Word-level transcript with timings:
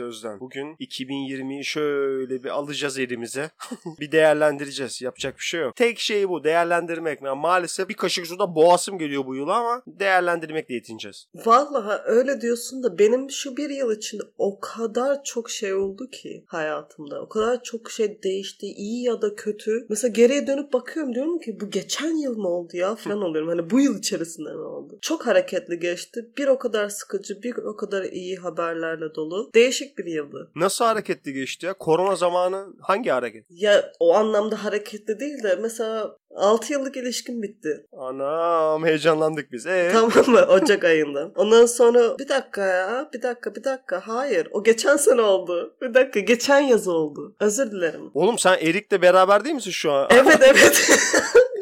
Evet 0.00 0.08
Özlem. 0.08 0.40
Bugün 0.40 0.74
2020'yi 0.74 1.64
şöyle 1.64 2.44
bir 2.44 2.48
alacağız 2.48 2.98
elimize. 2.98 3.50
bir 4.00 4.12
değerlendireceğiz. 4.12 5.02
Yapacak 5.02 5.38
bir 5.38 5.42
şey 5.42 5.60
yok. 5.60 5.76
Tek 5.76 5.98
şey 5.98 6.28
bu 6.28 6.44
değerlendirmek. 6.44 7.22
Yani 7.22 7.40
maalesef 7.40 7.88
bir 7.88 7.94
kaşık 7.94 8.26
suda 8.26 8.54
boğasım 8.54 8.98
geliyor 8.98 9.26
bu 9.26 9.34
yıl 9.36 9.48
ama 9.48 9.82
değerlendirmekle 9.86 10.74
yetineceğiz. 10.74 11.26
Vallahi 11.34 12.00
öyle 12.04 12.40
diyorsun 12.40 12.82
da 12.82 12.98
benim 12.98 13.30
şu 13.30 13.56
bir 13.56 13.70
yıl 13.70 13.96
içinde 13.96 14.22
o 14.38 14.60
kadar 14.60 15.24
çok 15.24 15.50
şey 15.50 15.74
oldu 15.74 16.10
ki 16.10 16.44
hayatımda. 16.46 17.22
O 17.22 17.28
kadar 17.28 17.62
çok 17.62 17.90
şey 17.90 18.22
değişti. 18.22 18.66
iyi 18.66 19.04
ya 19.04 19.22
da 19.22 19.34
kötü. 19.34 19.86
Mesela 19.88 20.12
geriye 20.12 20.46
dönüp 20.46 20.72
bakıyorum 20.72 21.14
diyorum 21.14 21.38
ki 21.38 21.60
bu 21.60 21.70
geçen 21.70 22.22
yıl 22.22 22.36
mı 22.36 22.48
oldu 22.48 22.76
ya 22.76 22.94
falan 22.96 23.22
oluyorum. 23.22 23.48
Hani 23.48 23.70
bu 23.70 23.80
yıl 23.80 23.98
içerisinde 23.98 24.52
mi 24.52 24.62
oldu? 24.62 24.98
Çok 25.00 25.26
hareketli 25.26 25.78
geçti. 25.78 26.30
Bir 26.38 26.46
o 26.48 26.58
kadar 26.58 26.88
sıkıcı, 26.88 27.42
bir 27.42 27.56
o 27.56 27.76
kadar 27.76 28.04
iyi 28.04 28.36
haberlerle 28.36 29.14
dolu. 29.14 29.50
Değişik 29.54 29.89
bir 29.98 30.12
yıldı. 30.12 30.50
Nasıl 30.56 30.84
hareketli 30.84 31.32
geçti 31.32 31.66
ya? 31.66 31.72
Korona 31.74 32.16
zamanı 32.16 32.66
hangi 32.80 33.10
hareket? 33.10 33.44
Ya 33.50 33.92
o 34.00 34.14
anlamda 34.14 34.64
hareketli 34.64 35.20
değil 35.20 35.42
de 35.42 35.58
mesela 35.60 36.16
6 36.36 36.72
yıllık 36.72 36.96
ilişkim 36.96 37.42
bitti. 37.42 37.86
Anam 37.92 38.84
heyecanlandık 38.84 39.52
biz. 39.52 39.66
Ee? 39.66 39.90
Tamam 39.92 40.30
mı? 40.30 40.46
Ocak 40.48 40.84
ayında. 40.84 41.32
Ondan 41.36 41.66
sonra 41.66 42.18
bir 42.18 42.28
dakika 42.28 42.66
ya 42.66 43.10
bir 43.14 43.22
dakika 43.22 43.54
bir 43.54 43.64
dakika 43.64 44.00
hayır 44.04 44.48
o 44.52 44.62
geçen 44.64 44.96
sene 44.96 45.20
oldu. 45.20 45.76
Bir 45.82 45.94
dakika 45.94 46.20
geçen 46.20 46.60
yaz 46.60 46.88
oldu. 46.88 47.36
Özür 47.40 47.70
dilerim. 47.70 48.10
Oğlum 48.14 48.38
sen 48.38 48.52
Erik'le 48.52 49.02
beraber 49.02 49.44
değil 49.44 49.54
misin 49.54 49.70
şu 49.70 49.92
an? 49.92 50.08
Evet 50.10 50.38
evet. 50.40 50.90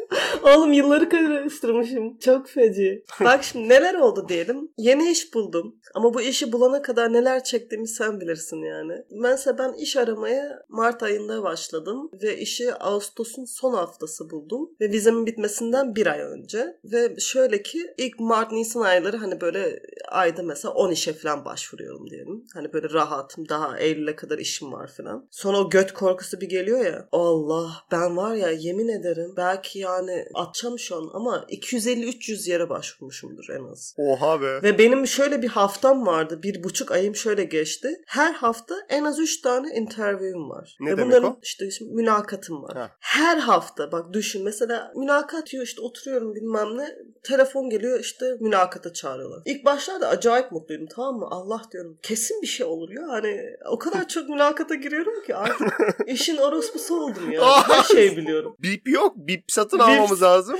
Oğlum 0.49 0.73
yılları 0.73 1.09
karıştırmışım. 1.09 2.17
Çok 2.17 2.49
feci. 2.49 3.03
Bak 3.23 3.43
şimdi 3.43 3.69
neler 3.69 3.93
oldu 3.93 4.25
diyelim. 4.29 4.71
Yeni 4.77 5.11
iş 5.11 5.33
buldum. 5.33 5.75
Ama 5.93 6.13
bu 6.13 6.21
işi 6.21 6.51
bulana 6.51 6.81
kadar 6.81 7.13
neler 7.13 7.43
çektiğimi 7.43 7.87
sen 7.87 8.21
bilirsin 8.21 8.61
yani. 8.63 8.93
Mesela 9.11 9.57
ben 9.57 9.73
iş 9.73 9.97
aramaya 9.97 10.63
Mart 10.69 11.03
ayında 11.03 11.43
başladım. 11.43 12.09
Ve 12.23 12.37
işi 12.37 12.73
Ağustos'un 12.73 13.45
son 13.45 13.73
haftası 13.73 14.29
buldum. 14.29 14.69
Ve 14.81 14.91
vizemin 14.91 15.25
bitmesinden 15.25 15.95
bir 15.95 16.07
ay 16.07 16.21
önce. 16.21 16.79
Ve 16.83 17.15
şöyle 17.19 17.61
ki 17.61 17.93
ilk 17.97 18.19
Mart-Nisan 18.19 18.81
ayları 18.81 19.17
hani 19.17 19.41
böyle 19.41 19.81
ayda 20.07 20.43
mesela 20.43 20.73
10 20.73 20.91
işe 20.91 21.13
falan 21.13 21.45
başvuruyorum 21.45 22.09
diyelim. 22.09 22.45
Hani 22.53 22.73
böyle 22.73 22.89
rahatım. 22.89 23.49
Daha 23.49 23.79
Eylül'e 23.79 24.15
kadar 24.15 24.37
işim 24.37 24.71
var 24.71 24.91
falan. 24.97 25.27
Sonra 25.31 25.59
o 25.59 25.69
göt 25.69 25.93
korkusu 25.93 26.41
bir 26.41 26.49
geliyor 26.49 26.85
ya. 26.85 27.07
Allah 27.11 27.71
ben 27.91 28.17
var 28.17 28.35
ya 28.35 28.49
yemin 28.49 28.87
ederim 28.87 29.33
belki 29.37 29.79
yani 29.79 30.25
atacağım 30.39 30.79
şu 30.79 30.95
an 30.95 31.09
ama 31.13 31.45
250-300 31.49 32.49
yere 32.49 32.69
başvurmuşumdur 32.69 33.45
en 33.49 33.71
az. 33.71 33.93
Oha 33.97 34.41
be. 34.41 34.61
Ve 34.63 34.77
benim 34.77 35.07
şöyle 35.07 35.41
bir 35.41 35.47
haftam 35.47 36.05
vardı. 36.07 36.39
Bir 36.43 36.63
buçuk 36.63 36.91
ayım 36.91 37.15
şöyle 37.15 37.43
geçti. 37.43 38.01
Her 38.07 38.33
hafta 38.33 38.75
en 38.89 39.03
az 39.03 39.19
3 39.19 39.41
tane 39.41 39.75
interview'um 39.75 40.49
var. 40.49 40.77
Ne 40.79 40.91
Ve 40.91 40.97
demek 40.97 41.05
bunların 41.07 41.31
o? 41.31 41.39
işte 41.43 41.65
mülakatım 41.81 42.63
var. 42.63 42.77
Ha. 42.77 42.91
Her 42.99 43.37
hafta 43.37 43.91
bak 43.91 44.13
düşün 44.13 44.43
mesela 44.43 44.91
mülakat 44.95 45.51
diyor 45.51 45.63
işte 45.63 45.81
oturuyorum 45.81 46.35
bilmem 46.35 46.77
ne. 46.77 46.95
Telefon 47.23 47.69
geliyor 47.69 47.99
işte 47.99 48.25
mülakata 48.39 48.93
çağırıyorlar. 48.93 49.41
İlk 49.45 49.65
başlarda 49.65 50.07
acayip 50.07 50.51
mutluydum 50.51 50.87
tamam 50.95 51.15
mı? 51.15 51.27
Allah 51.31 51.61
diyorum 51.71 51.97
kesin 52.01 52.41
bir 52.41 52.47
şey 52.47 52.65
olur 52.65 52.89
ya. 52.91 53.07
Hani 53.07 53.41
o 53.69 53.79
kadar 53.79 54.07
çok 54.07 54.29
mülakata 54.29 54.75
giriyorum 54.75 55.23
ki 55.25 55.35
artık 55.35 55.67
işin 56.07 56.37
orospusu 56.37 56.95
oldum 57.03 57.31
ya. 57.31 57.67
Her 57.69 57.83
şeyi 57.83 58.17
biliyorum. 58.17 58.55
Bip 58.59 58.89
yok. 58.89 59.13
Bip 59.17 59.43
satın 59.47 59.79
almamız 59.79 60.18
lazım. 60.21 60.59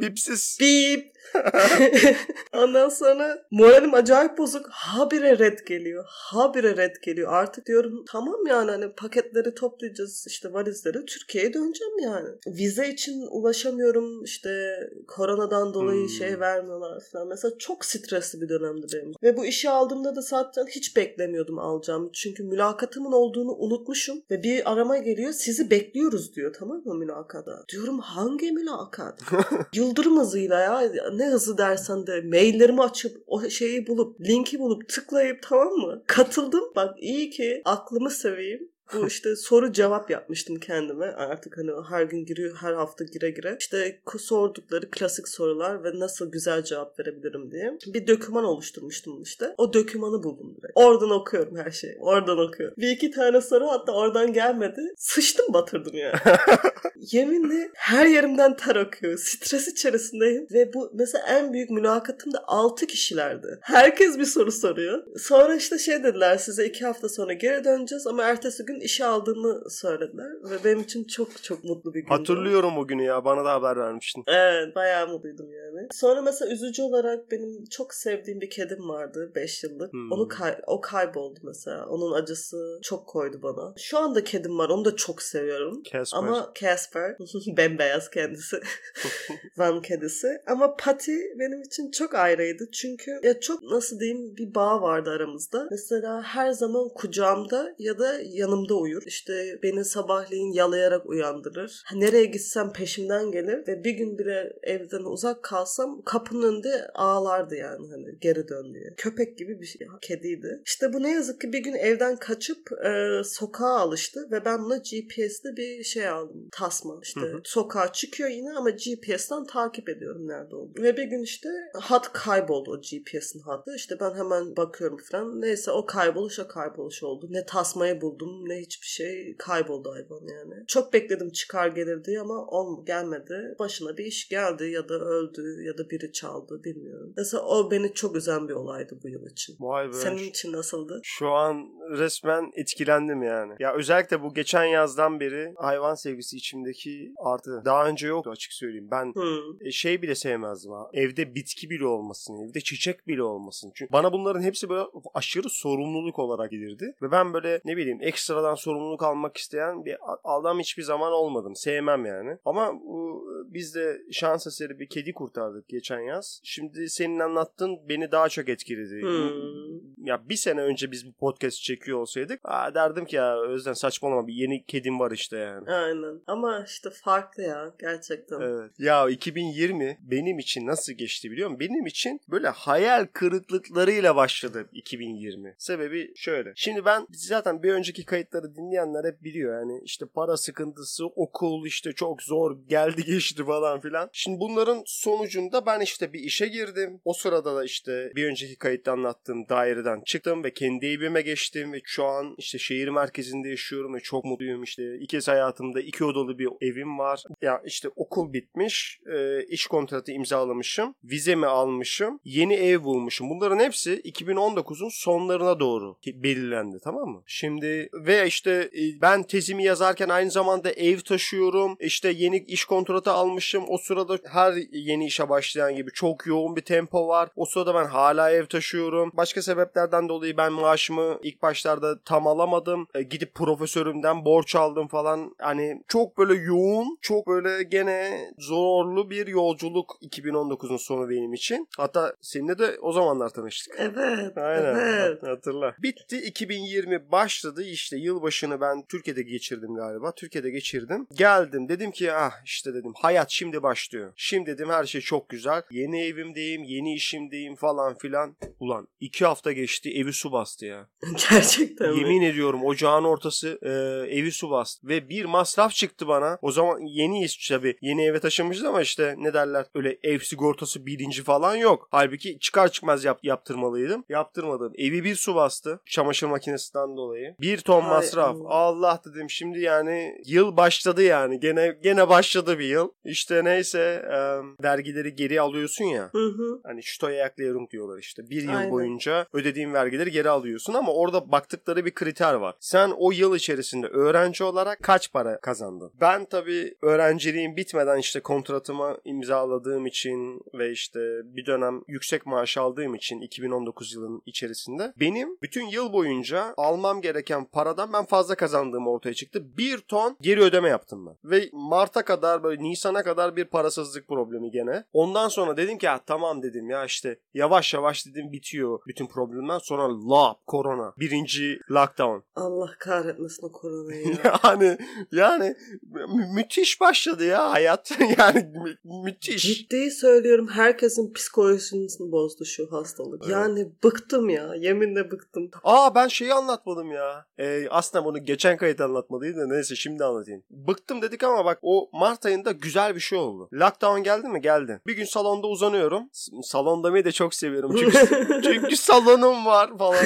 Bipsiz. 0.00 0.58
Bip. 0.60 1.09
Ondan 2.52 2.88
sonra 2.88 3.46
moralim 3.50 3.94
acayip 3.94 4.38
bozuk. 4.38 4.66
Habire 4.70 5.38
red 5.38 5.58
geliyor. 5.66 6.04
Habire 6.08 6.76
red 6.76 6.96
geliyor. 7.02 7.32
Artık 7.32 7.66
diyorum 7.66 8.04
tamam 8.08 8.46
yani 8.46 8.70
hani 8.70 8.92
paketleri 8.92 9.54
toplayacağız 9.54 10.26
işte 10.28 10.52
valizleri. 10.52 11.04
Türkiye'ye 11.04 11.54
döneceğim 11.54 11.98
yani. 11.98 12.28
Vize 12.46 12.88
için 12.88 13.26
ulaşamıyorum. 13.30 14.24
işte 14.24 14.80
koronadan 15.08 15.74
dolayı 15.74 16.00
Hmm. 16.00 16.08
şey 16.08 16.40
vermiyorlar 16.40 17.02
falan. 17.12 17.28
Mesela 17.28 17.58
çok 17.58 17.84
stresli 17.84 18.40
bir 18.40 18.48
dönemdi 18.48 18.86
benim. 18.94 19.12
Ve 19.22 19.36
bu 19.36 19.44
işi 19.46 19.70
aldığımda 19.70 20.16
da 20.16 20.20
zaten 20.20 20.66
hiç 20.66 20.96
beklemiyordum 20.96 21.58
alacağımı. 21.58 22.10
Çünkü 22.12 22.42
mülakatımın 22.42 23.12
olduğunu 23.12 23.54
unutmuşum. 23.58 24.22
Ve 24.30 24.42
bir 24.42 24.72
arama 24.72 24.98
geliyor. 24.98 25.32
Sizi 25.32 25.70
bekliyoruz 25.70 26.34
diyor 26.36 26.52
tamam 26.58 26.82
mı 26.84 26.94
mülakata? 26.94 27.64
Diyorum 27.72 27.98
hangi 27.98 28.52
mülakat? 28.52 29.20
Yıldırım 29.74 30.18
hızıyla 30.20 30.60
ya 30.60 30.82
ne 31.18 31.26
hızı 31.26 31.58
dersen 31.58 32.06
de 32.06 32.20
maillerimi 32.20 32.82
açıp 32.82 33.22
o 33.26 33.48
şeyi 33.48 33.86
bulup 33.86 34.20
linki 34.20 34.58
bulup 34.58 34.88
tıklayıp 34.88 35.42
tamam 35.42 35.72
mı? 35.72 36.02
Katıldım. 36.06 36.64
Bak 36.76 37.02
iyi 37.02 37.30
ki 37.30 37.62
aklımı 37.64 38.10
seveyim. 38.10 38.69
Bu 38.94 39.06
işte 39.06 39.36
soru 39.36 39.72
cevap 39.72 40.10
yapmıştım 40.10 40.56
kendime. 40.56 41.06
Artık 41.06 41.58
hani 41.58 41.70
her 41.90 42.02
gün 42.02 42.24
giriyor, 42.24 42.56
her 42.56 42.72
hafta 42.72 43.04
gire 43.04 43.30
gire. 43.30 43.56
İşte 43.60 44.00
sordukları 44.18 44.90
klasik 44.90 45.28
sorular 45.28 45.84
ve 45.84 45.98
nasıl 45.98 46.32
güzel 46.32 46.64
cevap 46.64 46.98
verebilirim 46.98 47.50
diye. 47.50 47.78
Bir 47.86 48.06
döküman 48.06 48.44
oluşturmuştum 48.44 49.22
işte. 49.22 49.54
O 49.58 49.72
dökümanı 49.72 50.22
buldum 50.22 50.56
direkt. 50.56 50.72
Oradan 50.74 51.10
okuyorum 51.10 51.56
her 51.56 51.70
şeyi. 51.70 51.96
Oradan 52.00 52.38
okuyorum. 52.38 52.74
Bir 52.78 52.90
iki 52.90 53.10
tane 53.10 53.40
soru 53.40 53.68
hatta 53.68 53.92
oradan 53.92 54.32
gelmedi. 54.32 54.80
Sıçtım 54.96 55.46
batırdım 55.52 55.96
ya. 55.96 56.22
Yeminle 57.12 57.70
her 57.74 58.06
yerimden 58.06 58.56
ter 58.56 58.76
akıyor. 58.76 59.18
Stres 59.18 59.68
içerisindeyim. 59.68 60.46
Ve 60.52 60.74
bu 60.74 60.90
mesela 60.94 61.26
en 61.28 61.52
büyük 61.52 61.70
mülakatım 61.70 62.32
da 62.32 62.44
6 62.46 62.86
kişilerdi. 62.86 63.58
Herkes 63.60 64.18
bir 64.18 64.24
soru 64.24 64.52
soruyor. 64.52 65.02
Sonra 65.18 65.56
işte 65.56 65.78
şey 65.78 66.04
dediler 66.04 66.36
size 66.36 66.66
iki 66.66 66.84
hafta 66.84 67.08
sonra 67.08 67.32
geri 67.32 67.64
döneceğiz 67.64 68.06
ama 68.06 68.22
ertesi 68.22 68.64
gün 68.64 68.79
işe 68.80 69.04
aldığımı 69.04 69.70
söylediler. 69.70 70.30
Ve 70.50 70.64
benim 70.64 70.80
için 70.80 71.04
çok 71.04 71.42
çok 71.42 71.64
mutlu 71.64 71.94
bir 71.94 72.00
gündü. 72.00 72.14
Hatırlıyorum 72.14 72.78
o 72.78 72.86
günü 72.86 73.02
ya. 73.04 73.24
Bana 73.24 73.44
da 73.44 73.52
haber 73.52 73.76
vermiştin. 73.76 74.24
Evet 74.26 74.74
bayağı 74.76 75.08
mutluydum 75.08 75.46
yani. 75.52 75.88
Sonra 75.92 76.22
mesela 76.22 76.52
üzücü 76.52 76.82
olarak 76.82 77.30
benim 77.30 77.64
çok 77.64 77.94
sevdiğim 77.94 78.40
bir 78.40 78.50
kedim 78.50 78.88
vardı 78.88 79.32
5 79.34 79.64
yıllık. 79.64 79.92
Hmm. 79.92 80.12
Onu 80.12 80.28
kay- 80.28 80.60
o 80.66 80.80
kayboldu 80.80 81.40
mesela. 81.42 81.86
Onun 81.86 82.12
acısı 82.12 82.78
çok 82.82 83.06
koydu 83.06 83.40
bana. 83.42 83.74
Şu 83.76 83.98
anda 83.98 84.24
kedim 84.24 84.58
var 84.58 84.68
onu 84.68 84.84
da 84.84 84.96
çok 84.96 85.22
seviyorum. 85.22 85.82
Casper. 85.92 86.18
Ama 86.18 86.52
Casper 86.60 87.16
bembeyaz 87.56 88.10
kendisi. 88.10 88.60
Van 89.58 89.82
kedisi. 89.82 90.40
Ama 90.46 90.76
Patty 90.76 91.16
benim 91.38 91.62
için 91.62 91.90
çok 91.90 92.14
ayrıydı. 92.14 92.70
Çünkü 92.70 93.20
ya 93.22 93.40
çok 93.40 93.62
nasıl 93.62 94.00
diyeyim 94.00 94.36
bir 94.36 94.54
bağ 94.54 94.82
vardı 94.82 95.10
aramızda. 95.10 95.68
Mesela 95.70 96.22
her 96.22 96.52
zaman 96.52 96.88
kucağımda 96.94 97.74
ya 97.78 97.98
da 97.98 98.20
yanımda 98.24 98.69
uyur. 98.74 99.02
İşte 99.06 99.58
beni 99.62 99.84
sabahleyin 99.84 100.52
yalayarak 100.52 101.06
uyandırır. 101.06 101.82
Nereye 101.94 102.24
gitsem 102.24 102.72
peşimden 102.72 103.32
gelir 103.32 103.66
ve 103.68 103.84
bir 103.84 103.90
gün 103.90 104.18
bile 104.18 104.52
evden 104.62 105.04
uzak 105.04 105.42
kalsam 105.42 106.02
kapının 106.02 106.42
önünde 106.42 106.86
ağlardı 106.94 107.54
yani 107.54 107.88
hani 107.90 108.18
geri 108.20 108.48
dön 108.48 108.74
diye. 108.74 108.94
Köpek 108.96 109.38
gibi 109.38 109.60
bir 109.60 109.66
şey, 109.66 109.86
kediydi. 110.02 110.62
İşte 110.66 110.92
bu 110.92 111.02
ne 111.02 111.10
yazık 111.10 111.40
ki 111.40 111.52
bir 111.52 111.58
gün 111.58 111.74
evden 111.74 112.16
kaçıp 112.16 112.72
e, 112.72 113.24
sokağa 113.24 113.78
alıştı 113.78 114.28
ve 114.30 114.44
ben 114.44 114.64
buna 114.64 114.76
GPS'li 114.76 115.56
bir 115.56 115.84
şey 115.84 116.08
aldım. 116.08 116.48
Tasma 116.52 117.00
işte. 117.02 117.20
Hı 117.20 117.24
hı. 117.24 117.40
Sokağa 117.44 117.92
çıkıyor 117.92 118.30
yine 118.30 118.52
ama 118.52 118.70
GPS'ten 118.70 119.44
takip 119.44 119.88
ediyorum 119.88 120.28
nerede 120.28 120.56
olduğunu. 120.56 120.84
Ve 120.84 120.96
bir 120.96 121.04
gün 121.04 121.22
işte 121.22 121.48
hat 121.80 122.12
kayboldu 122.12 122.70
o 122.70 122.76
GPS'in 122.80 123.40
hattı. 123.40 123.74
İşte 123.76 124.00
ben 124.00 124.14
hemen 124.14 124.56
bakıyorum 124.56 124.98
falan. 125.10 125.40
Neyse 125.40 125.70
o 125.70 125.86
kayboluş 125.86 126.38
o 126.38 126.48
kayboluş 126.48 127.02
oldu. 127.02 127.26
Ne 127.30 127.46
tasmayı 127.46 128.00
buldum 128.00 128.48
ne 128.48 128.59
hiçbir 128.60 128.86
şey 128.86 129.36
kayboldu 129.38 129.92
hayvan 129.92 130.20
yani. 130.28 130.64
Çok 130.66 130.92
bekledim 130.92 131.30
çıkar 131.30 131.68
gelir 131.68 132.04
diye 132.04 132.20
ama 132.20 132.46
ol 132.46 132.86
gelmedi. 132.86 133.54
Başına 133.58 133.96
bir 133.96 134.04
iş 134.04 134.28
geldi 134.28 134.64
ya 134.70 134.88
da 134.88 134.94
öldü 134.94 135.62
ya 135.64 135.78
da 135.78 135.90
biri 135.90 136.12
çaldı 136.12 136.64
bilmiyorum. 136.64 137.12
Mesela 137.16 137.42
o 137.42 137.70
beni 137.70 137.94
çok 137.94 138.16
üzen 138.16 138.48
bir 138.48 138.54
olaydı 138.54 138.98
bu 139.04 139.08
yıl 139.08 139.26
için. 139.26 139.56
Vay 139.60 139.88
be. 139.88 139.92
Senin 139.92 140.18
için 140.18 140.52
nasıldı? 140.52 141.00
Şu 141.02 141.28
an 141.28 141.66
resmen 141.90 142.50
etkilendim 142.54 143.22
yani. 143.22 143.54
Ya 143.58 143.74
özellikle 143.74 144.22
bu 144.22 144.34
geçen 144.34 144.64
yazdan 144.64 145.20
beri 145.20 145.52
hayvan 145.56 145.94
sevgisi 145.94 146.36
içimdeki 146.36 147.12
arttı. 147.24 147.62
Daha 147.64 147.88
önce 147.88 148.06
yoktu 148.06 148.30
açık 148.30 148.52
söyleyeyim. 148.52 148.88
Ben 148.90 149.14
Hmm. 149.14 149.72
şey 149.72 150.02
bile 150.02 150.14
sevmezdim 150.14 150.72
ha. 150.72 150.90
Evde 150.92 151.34
bitki 151.34 151.70
bile 151.70 151.86
olmasın, 151.86 152.48
evde 152.48 152.60
çiçek 152.60 153.08
bile 153.08 153.22
olmasın. 153.22 153.72
Çünkü 153.74 153.92
bana 153.92 154.12
bunların 154.12 154.42
hepsi 154.42 154.68
böyle 154.68 154.84
aşırı 155.14 155.48
sorumluluk 155.50 156.18
olarak 156.18 156.50
gelirdi. 156.50 156.94
Ve 157.02 157.10
ben 157.10 157.32
böyle 157.34 157.60
ne 157.64 157.76
bileyim 157.76 157.98
ekstradan 158.40 158.54
sorumluluk 158.54 159.02
almak 159.02 159.36
isteyen 159.36 159.84
bir 159.84 159.96
adam 160.24 160.58
hiçbir 160.58 160.82
zaman 160.82 161.12
olmadım. 161.12 161.56
Sevmem 161.56 162.06
yani. 162.06 162.38
Ama 162.44 162.74
bu, 162.74 163.26
biz 163.46 163.74
de 163.74 164.02
şans 164.12 164.46
eseri 164.46 164.78
bir 164.78 164.88
kedi 164.88 165.12
kurtardık 165.12 165.68
geçen 165.68 166.00
yaz. 166.00 166.40
Şimdi 166.42 166.90
senin 166.90 167.18
anlattığın 167.18 167.88
beni 167.88 168.12
daha 168.12 168.28
çok 168.28 168.48
etkiledi. 168.48 169.02
Hmm. 169.02 170.06
ya 170.06 170.28
bir 170.28 170.36
sene 170.36 170.60
önce 170.60 170.90
biz 170.90 171.06
bu 171.06 171.12
podcast 171.12 171.62
çekiyor 171.62 171.98
olsaydık 171.98 172.40
aa 172.44 172.74
derdim 172.74 173.04
ki 173.04 173.16
ya 173.16 173.40
Özden 173.40 173.72
saçmalama 173.72 174.26
bir 174.26 174.34
yeni 174.34 174.64
kedim 174.66 175.00
var 175.00 175.10
işte 175.10 175.36
yani. 175.36 175.70
Aynen. 175.70 176.20
Ama 176.26 176.64
işte 176.66 176.90
farklı 176.90 177.42
ya 177.42 177.74
gerçekten. 177.80 178.40
Evet. 178.40 178.70
Ya 178.78 179.08
2020 179.08 179.98
benim 180.02 180.38
için 180.38 180.66
nasıl 180.66 180.92
geçti 180.92 181.30
biliyor 181.30 181.48
musun? 181.48 181.60
Benim 181.60 181.86
için 181.86 182.20
böyle 182.28 182.48
hayal 182.48 183.06
kırıklıklarıyla 183.12 184.16
başladı 184.16 184.68
2020. 184.72 185.54
Sebebi 185.58 186.12
şöyle. 186.16 186.52
Şimdi 186.56 186.84
ben 186.84 187.06
zaten 187.12 187.62
bir 187.62 187.72
önceki 187.72 188.04
kayıtları 188.30 188.54
dinleyenler 188.54 189.04
hep 189.04 189.24
biliyor 189.24 189.60
yani 189.60 189.80
işte 189.84 190.06
para 190.06 190.36
sıkıntısı, 190.36 191.06
okul 191.06 191.66
işte 191.66 191.92
çok 191.92 192.22
zor 192.22 192.58
geldi 192.68 193.04
geçti 193.04 193.44
falan 193.44 193.80
filan. 193.80 194.08
Şimdi 194.12 194.40
bunların 194.40 194.82
sonucunda 194.86 195.66
ben 195.66 195.80
işte 195.80 196.12
bir 196.12 196.20
işe 196.20 196.46
girdim. 196.46 197.00
O 197.04 197.12
sırada 197.12 197.56
da 197.56 197.64
işte 197.64 198.12
bir 198.16 198.26
önceki 198.30 198.56
kayıtta 198.56 198.92
anlattığım 198.92 199.48
daireden 199.48 200.00
çıktım 200.00 200.44
ve 200.44 200.52
kendi 200.52 200.86
evime 200.86 201.22
geçtim 201.22 201.72
ve 201.72 201.80
şu 201.84 202.04
an 202.04 202.34
işte 202.38 202.58
şehir 202.58 202.88
merkezinde 202.88 203.48
yaşıyorum 203.48 203.94
ve 203.94 204.00
çok 204.00 204.24
mutluyum 204.24 204.62
işte. 204.62 204.98
İlk 205.00 205.08
kez 205.08 205.28
hayatımda 205.28 205.80
iki 205.80 206.04
odalı 206.04 206.38
bir 206.38 206.48
evim 206.60 206.98
var. 206.98 207.22
Ya 207.42 207.62
işte 207.64 207.88
okul 207.96 208.32
bitmiş, 208.32 209.00
e, 209.12 209.44
iş 209.44 209.66
kontratı 209.66 210.12
imzalamışım, 210.12 210.94
vizemi 211.04 211.46
almışım, 211.46 212.20
yeni 212.24 212.54
ev 212.54 212.84
bulmuşum. 212.84 213.30
Bunların 213.30 213.58
hepsi 213.58 214.00
2019'un 214.00 214.88
sonlarına 214.88 215.60
doğru 215.60 215.96
belirlendi 216.06 216.78
tamam 216.84 217.08
mı? 217.08 217.22
Şimdi 217.26 217.88
ve 217.92 218.19
işte 218.24 218.50
e, 218.50 219.00
ben 219.02 219.22
tezimi 219.22 219.64
yazarken 219.64 220.08
aynı 220.08 220.30
zamanda 220.30 220.70
ev 220.70 220.98
taşıyorum. 220.98 221.76
İşte 221.80 222.08
yeni 222.08 222.38
iş 222.38 222.64
kontratı 222.64 223.10
almışım. 223.10 223.64
O 223.68 223.78
sırada 223.78 224.18
her 224.24 224.52
yeni 224.72 225.06
işe 225.06 225.28
başlayan 225.28 225.76
gibi 225.76 225.90
çok 225.90 226.26
yoğun 226.26 226.56
bir 226.56 226.60
tempo 226.60 227.08
var. 227.08 227.28
O 227.36 227.44
sırada 227.44 227.74
ben 227.74 227.84
hala 227.84 228.30
ev 228.30 228.46
taşıyorum. 228.46 229.10
Başka 229.14 229.42
sebeplerden 229.42 230.08
dolayı 230.08 230.36
ben 230.36 230.52
maaşımı 230.52 231.18
ilk 231.22 231.42
başlarda 231.42 232.00
tam 232.04 232.26
alamadım. 232.26 232.86
E, 232.94 233.02
gidip 233.02 233.34
profesörümden 233.34 234.24
borç 234.24 234.56
aldım 234.56 234.88
falan. 234.88 235.34
Hani 235.38 235.82
çok 235.88 236.18
böyle 236.18 236.34
yoğun, 236.34 236.98
çok 237.02 237.26
böyle 237.26 237.62
gene 237.62 238.30
zorlu 238.38 239.10
bir 239.10 239.26
yolculuk 239.26 239.98
2019'un 240.02 240.76
sonu 240.76 241.10
benim 241.10 241.32
için. 241.32 241.68
Hatta 241.76 242.14
seninle 242.20 242.58
de 242.58 242.78
o 242.80 242.92
zamanlar 242.92 243.28
tanıştık. 243.28 243.74
Evet. 243.78 244.38
Aynen. 244.38 244.74
Evet. 244.74 245.22
Hatırla. 245.22 245.74
Bitti 245.82 246.16
2020 246.16 247.12
başladı 247.12 247.62
işte 247.62 247.96
yılbaşını 248.10 248.60
ben 248.60 248.82
Türkiye'de 248.88 249.22
geçirdim 249.22 249.74
galiba. 249.74 250.12
Türkiye'de 250.14 250.50
geçirdim. 250.50 251.06
Geldim 251.14 251.68
dedim 251.68 251.90
ki 251.90 252.12
ah 252.12 252.32
işte 252.44 252.74
dedim 252.74 252.92
hayat 253.02 253.30
şimdi 253.30 253.62
başlıyor. 253.62 254.12
Şimdi 254.16 254.50
dedim 254.50 254.70
her 254.70 254.84
şey 254.84 255.00
çok 255.00 255.28
güzel. 255.28 255.62
Yeni 255.70 256.02
evimdeyim, 256.02 256.62
yeni 256.62 256.94
işimdeyim 256.94 257.56
falan 257.56 257.94
filan. 257.98 258.36
Ulan 258.60 258.88
iki 259.00 259.24
hafta 259.24 259.52
geçti 259.52 259.90
evi 259.96 260.12
su 260.12 260.32
bastı 260.32 260.66
ya. 260.66 260.88
Gerçekten 261.30 261.90
mi? 261.90 261.98
Yemin 261.98 262.22
ediyorum 262.22 262.64
ocağın 262.64 263.04
ortası 263.04 263.58
e, 263.62 263.70
evi 264.18 264.32
su 264.32 264.50
bastı. 264.50 264.88
Ve 264.88 265.08
bir 265.08 265.24
masraf 265.24 265.72
çıktı 265.72 266.08
bana. 266.08 266.38
O 266.42 266.52
zaman 266.52 266.80
yeniyiz 266.80 267.48
tabii. 267.48 267.76
Yeni 267.80 268.04
eve 268.04 268.20
taşınmışız 268.20 268.64
ama 268.64 268.82
işte 268.82 269.14
ne 269.18 269.34
derler 269.34 269.66
öyle 269.74 269.98
ev 270.02 270.18
sigortası 270.18 270.86
bilinci 270.86 271.22
falan 271.22 271.56
yok. 271.56 271.88
Halbuki 271.90 272.38
çıkar 272.38 272.72
çıkmaz 272.72 273.04
yap, 273.04 273.18
yaptırmalıydım. 273.22 274.04
Yaptırmadım. 274.08 274.72
Evi 274.78 275.04
bir 275.04 275.14
su 275.14 275.34
bastı. 275.34 275.80
Çamaşır 275.86 276.26
makinesinden 276.26 276.96
dolayı. 276.96 277.34
Bir 277.40 277.58
ton 277.58 277.80
Hay 277.80 277.90
masraf. 278.00 278.36
Allah. 278.36 278.80
Allah 278.80 279.00
dedim 279.04 279.30
şimdi 279.30 279.60
yani 279.60 280.22
yıl 280.26 280.56
başladı 280.56 281.02
yani. 281.02 281.40
Gene 281.40 281.76
gene 281.82 282.08
başladı 282.08 282.58
bir 282.58 282.64
yıl. 282.64 282.88
İşte 283.04 283.44
neyse 283.44 283.80
e, 284.12 284.18
vergileri 284.64 285.14
geri 285.14 285.40
alıyorsun 285.40 285.84
ya. 285.84 286.08
Hı 286.12 286.26
hı. 286.26 286.60
Hani 286.64 286.82
Steuererklärung 286.82 287.70
diyorlar 287.70 287.98
işte. 287.98 288.30
Bir 288.30 288.42
yıl 288.42 288.56
Aynen. 288.56 288.70
boyunca 288.70 289.26
ödediğin 289.32 289.72
vergileri 289.72 290.10
geri 290.10 290.30
alıyorsun 290.30 290.74
ama 290.74 290.92
orada 290.92 291.32
baktıkları 291.32 291.84
bir 291.84 291.94
kriter 291.94 292.34
var. 292.34 292.54
Sen 292.60 292.92
o 292.96 293.12
yıl 293.12 293.36
içerisinde 293.36 293.86
öğrenci 293.86 294.44
olarak 294.44 294.82
kaç 294.82 295.12
para 295.12 295.40
kazandın? 295.40 295.92
Ben 296.00 296.24
tabii 296.24 296.74
öğrenciliğim 296.82 297.56
bitmeden 297.56 297.98
işte 297.98 298.20
kontratımı 298.20 298.96
imzaladığım 299.04 299.86
için 299.86 300.40
ve 300.54 300.70
işte 300.70 301.00
bir 301.24 301.46
dönem 301.46 301.82
yüksek 301.88 302.26
maaş 302.26 302.58
aldığım 302.58 302.94
için 302.94 303.20
2019 303.20 303.94
yılının 303.94 304.22
içerisinde 304.26 304.92
benim 305.00 305.38
bütün 305.42 305.66
yıl 305.66 305.92
boyunca 305.92 306.54
almam 306.56 307.00
gereken 307.00 307.44
paradan 307.44 307.89
ben 307.92 308.04
fazla 308.04 308.34
kazandığım 308.34 308.88
ortaya 308.88 309.14
çıktı. 309.14 309.56
Bir 309.58 309.78
ton 309.78 310.16
geri 310.20 310.40
ödeme 310.40 310.68
yaptım 310.68 311.06
ben. 311.06 311.16
Ve 311.24 311.48
Mart'a 311.52 312.04
kadar 312.04 312.42
böyle 312.42 312.62
Nisan'a 312.62 313.02
kadar 313.02 313.36
bir 313.36 313.44
parasızlık 313.44 314.08
problemi 314.08 314.50
gene. 314.50 314.84
Ondan 314.92 315.28
sonra 315.28 315.56
dedim 315.56 315.78
ki 315.78 315.86
ya 315.86 316.00
tamam 316.06 316.42
dedim 316.42 316.70
ya 316.70 316.84
işte 316.84 317.18
yavaş 317.34 317.74
yavaş 317.74 318.06
dedim 318.06 318.32
bitiyor 318.32 318.78
bütün 318.86 319.06
problemden 319.06 319.58
sonra 319.58 319.88
lap 320.10 320.46
korona 320.46 320.92
birinci 320.98 321.58
lockdown. 321.70 322.18
Allah 322.34 322.70
kahretmesin 322.78 323.46
o 323.46 323.52
koronayı 323.52 324.06
ya. 324.24 324.40
Yani 324.50 324.78
yani 325.12 325.54
mü- 325.82 326.26
müthiş 326.34 326.80
başladı 326.80 327.24
ya 327.24 327.50
hayat 327.50 327.90
yani 328.18 328.38
mü- 328.38 329.02
müthiş. 329.04 329.42
Ciddi 329.42 329.90
söylüyorum 329.90 330.48
herkesin 330.48 331.12
psikolojisini 331.12 332.12
bozdu 332.12 332.44
şu 332.44 332.72
hastalık. 332.72 333.22
Evet. 333.22 333.32
Yani 333.32 333.72
bıktım 333.84 334.28
ya. 334.28 334.54
Yeminle 334.54 335.10
bıktım. 335.10 335.50
Aa 335.64 335.94
ben 335.94 336.08
şeyi 336.08 336.34
anlatmadım 336.34 336.92
ya. 336.92 337.26
Ee, 337.38 337.68
aslında 337.80 338.04
bunu 338.04 338.24
geçen 338.24 338.56
kayıt 338.56 338.80
anlatmalıydım 338.80 339.40
da 339.50 339.54
neyse 339.54 339.76
şimdi 339.76 340.04
anlatayım. 340.04 340.42
Bıktım 340.50 341.02
dedik 341.02 341.22
ama 341.22 341.44
bak 341.44 341.58
o 341.62 341.90
Mart 341.92 342.26
ayında 342.26 342.52
güzel 342.52 342.94
bir 342.94 343.00
şey 343.00 343.18
oldu. 343.18 343.48
Lockdown 343.52 344.02
geldi 344.02 344.28
mi? 344.28 344.40
Geldi. 344.40 344.80
Bir 344.86 344.96
gün 344.96 345.04
salonda 345.04 345.46
uzanıyorum. 345.46 346.02
S- 346.12 346.32
Salon 346.42 346.84
demeyi 346.84 347.04
de 347.04 347.12
çok 347.12 347.34
seviyorum. 347.34 347.76
Çünkü, 347.78 348.40
çünkü 348.44 348.76
salonum 348.76 349.46
var 349.46 349.78
falan. 349.78 350.04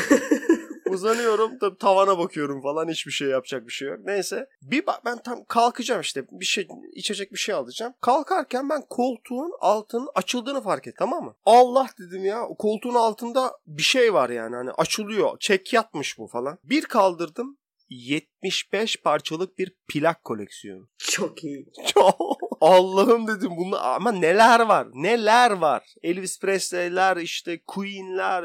Uzanıyorum 0.90 1.58
tabii 1.58 1.78
tavana 1.78 2.18
bakıyorum 2.18 2.62
falan 2.62 2.88
hiçbir 2.88 3.12
şey 3.12 3.28
yapacak 3.28 3.66
bir 3.66 3.72
şey 3.72 3.88
yok. 3.88 3.98
Neyse 4.04 4.46
bir 4.62 4.86
bak 4.86 5.04
ben 5.04 5.22
tam 5.22 5.44
kalkacağım 5.44 6.00
işte 6.00 6.24
bir 6.30 6.44
şey 6.44 6.68
içecek 6.92 7.32
bir 7.32 7.38
şey 7.38 7.54
alacağım. 7.54 7.94
Kalkarken 8.00 8.68
ben 8.68 8.82
koltuğun 8.90 9.52
altının 9.60 10.08
açıldığını 10.14 10.62
fark 10.62 10.86
ettim 10.86 10.94
tamam 10.98 11.24
mı? 11.24 11.34
Allah 11.46 11.86
dedim 12.00 12.24
ya 12.24 12.42
koltuğun 12.58 12.94
altında 12.94 13.52
bir 13.66 13.82
şey 13.82 14.14
var 14.14 14.30
yani 14.30 14.56
hani 14.56 14.70
açılıyor. 14.70 15.38
Çek 15.38 15.72
yatmış 15.72 16.18
bu 16.18 16.26
falan. 16.26 16.58
Bir 16.64 16.82
kaldırdım 16.82 17.56
75 17.88 19.02
parçalık 19.02 19.58
bir 19.58 19.76
plak 19.88 20.24
koleksiyonu. 20.24 20.88
Çok 20.98 21.44
iyi. 21.44 21.66
Allah'ım 22.60 23.26
dedim 23.26 23.50
bunlar 23.56 23.94
ama 23.94 24.12
neler 24.12 24.60
var 24.60 24.88
neler 24.94 25.50
var 25.50 25.94
Elvis 26.02 26.40
Presley'ler 26.40 27.16
işte 27.16 27.60
Queen'ler 27.66 28.44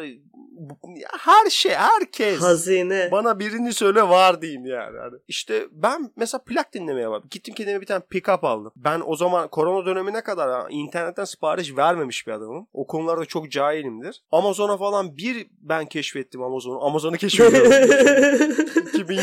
her 1.19 1.49
şey 1.49 1.71
herkes 1.71 2.41
Hazine. 2.41 3.09
bana 3.11 3.39
birini 3.39 3.73
söyle 3.73 4.01
var 4.03 4.41
diyeyim 4.41 4.65
yani. 4.65 4.97
Hani 4.97 5.15
işte 5.27 5.67
ben 5.71 6.11
mesela 6.15 6.43
plak 6.43 6.73
dinlemeye 6.73 7.09
var. 7.09 7.21
Gittim 7.31 7.53
kendime 7.53 7.81
bir 7.81 7.85
tane 7.85 8.03
pick-up 8.11 8.45
aldım. 8.47 8.71
Ben 8.75 9.01
o 9.05 9.15
zaman 9.15 9.47
korona 9.47 9.85
dönemine 9.85 10.21
kadar 10.23 10.65
internetten 10.69 11.23
sipariş 11.23 11.77
vermemiş 11.77 12.27
bir 12.27 12.31
adamım. 12.31 12.67
O 12.73 12.87
konularda 12.87 13.25
çok 13.25 13.51
cahilimdir. 13.51 14.21
Amazon'a 14.31 14.77
falan 14.77 15.17
bir 15.17 15.47
ben 15.61 15.85
keşfettim 15.85 16.41
Amazon'u. 16.43 16.85
Amazon'u 16.85 17.17
keşfediyorum. 17.17 17.71
2000, 18.93 19.19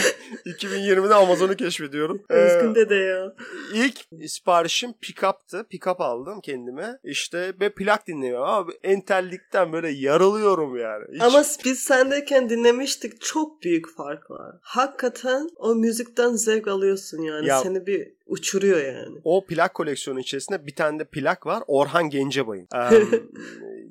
2020'de 0.47 1.15
Amazon'u 1.15 1.57
keşfediyorum. 1.57 2.23
Ee, 2.31 2.35
Özgün 2.35 2.75
dede 2.75 2.95
ya. 2.95 3.33
İlk 3.75 4.29
siparişim 4.31 4.91
pick-up'tı. 4.93 5.67
Pick-up 5.71 6.03
aldım 6.03 6.41
kendime. 6.41 6.99
İşte 7.05 7.53
ve 7.61 7.75
plak 7.75 8.07
dinliyorum. 8.07 8.45
Abi 8.49 8.73
entellikten 8.83 9.73
böyle 9.73 9.89
yarılıyorum 9.91 10.77
yani. 10.77 11.05
Hiç- 11.15 11.23
Ama 11.27 11.43
biz 11.65 11.79
sendeyken 11.79 12.51
dinlemiştik. 12.51 13.21
Çok 13.21 13.63
büyük 13.63 13.97
fark 13.97 14.31
var. 14.31 14.57
Hakikaten 14.63 15.49
o 15.57 15.75
müzikten 15.75 16.33
zevk 16.33 16.69
alıyorsun 16.69 17.23
yani. 17.23 17.47
Ya- 17.49 17.61
Seni 17.61 17.87
bir 17.87 18.13
uçuruyor 18.27 18.85
yani. 18.85 19.19
O 19.25 19.47
plak 19.47 19.75
koleksiyonu 19.75 20.21
içerisinde 20.21 20.67
bir 20.67 20.75
tane 20.75 20.99
de 20.99 21.05
plak 21.05 21.47
var. 21.47 21.63
Orhan 21.67 22.11
Gencebay'ın. 22.11 22.69
Em, 22.75 23.09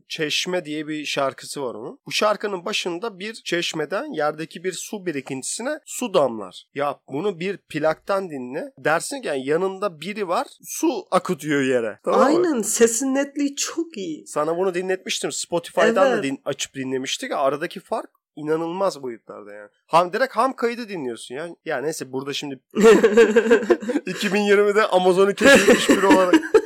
Çeşme 0.08 0.66
diye 0.66 0.88
bir 0.88 1.06
şarkısı 1.06 1.64
var 1.64 1.76
onun. 1.76 2.00
Bu 2.06 2.12
şarkının 2.12 2.66
başında 2.66 3.20
bir 3.20 3.34
çeşmeden 3.34 4.14
yerdeki 4.14 4.64
bir 4.64 4.72
su 4.74 5.06
birikintisine 5.06 5.80
su 5.86 6.14
damlar. 6.14 6.66
Ya 6.74 7.00
bunu 7.10 7.40
bir 7.40 7.58
plaktan 7.58 8.30
dinle. 8.30 8.72
Dersin 8.78 9.22
ki 9.22 9.28
yani 9.28 9.46
yanında 9.48 10.02
biri 10.02 10.28
var 10.28 10.48
su 10.64 11.06
akıtıyor 11.12 11.62
yere. 11.62 12.00
Tamam 12.06 12.20
mı? 12.20 12.26
Aynen. 12.26 12.62
Sesin 12.62 13.16
netliği 13.16 13.56
çok 13.56 13.98
iyi. 13.98 14.28
Sana 14.28 14.58
bunu 14.58 14.74
dinletmiştim. 14.74 15.32
Spotify'dan 15.32 16.08
Evet. 16.08 16.18
da 16.18 16.24
din- 16.24 16.42
açıp 16.46 16.74
dinlemiştik. 16.76 17.32
Aradaki 17.32 17.80
fark 17.80 18.10
inanılmaz 18.36 19.04
boyutlarda 19.04 19.54
yani. 19.54 19.70
Ham 19.86 20.14
direkt 20.14 20.36
ham 20.36 20.56
kaydı 20.56 20.90
dinliyorsun 20.90 21.36
ya. 21.36 21.48
Ya 21.66 21.78
neyse 21.82 22.12
burada 22.12 22.34
şimdi 22.34 22.60
2020'de 22.74 24.88
Amazon'u 24.88 25.34
keşfetmiş 25.34 25.90
biri 25.90 26.06
olarak 26.06 26.36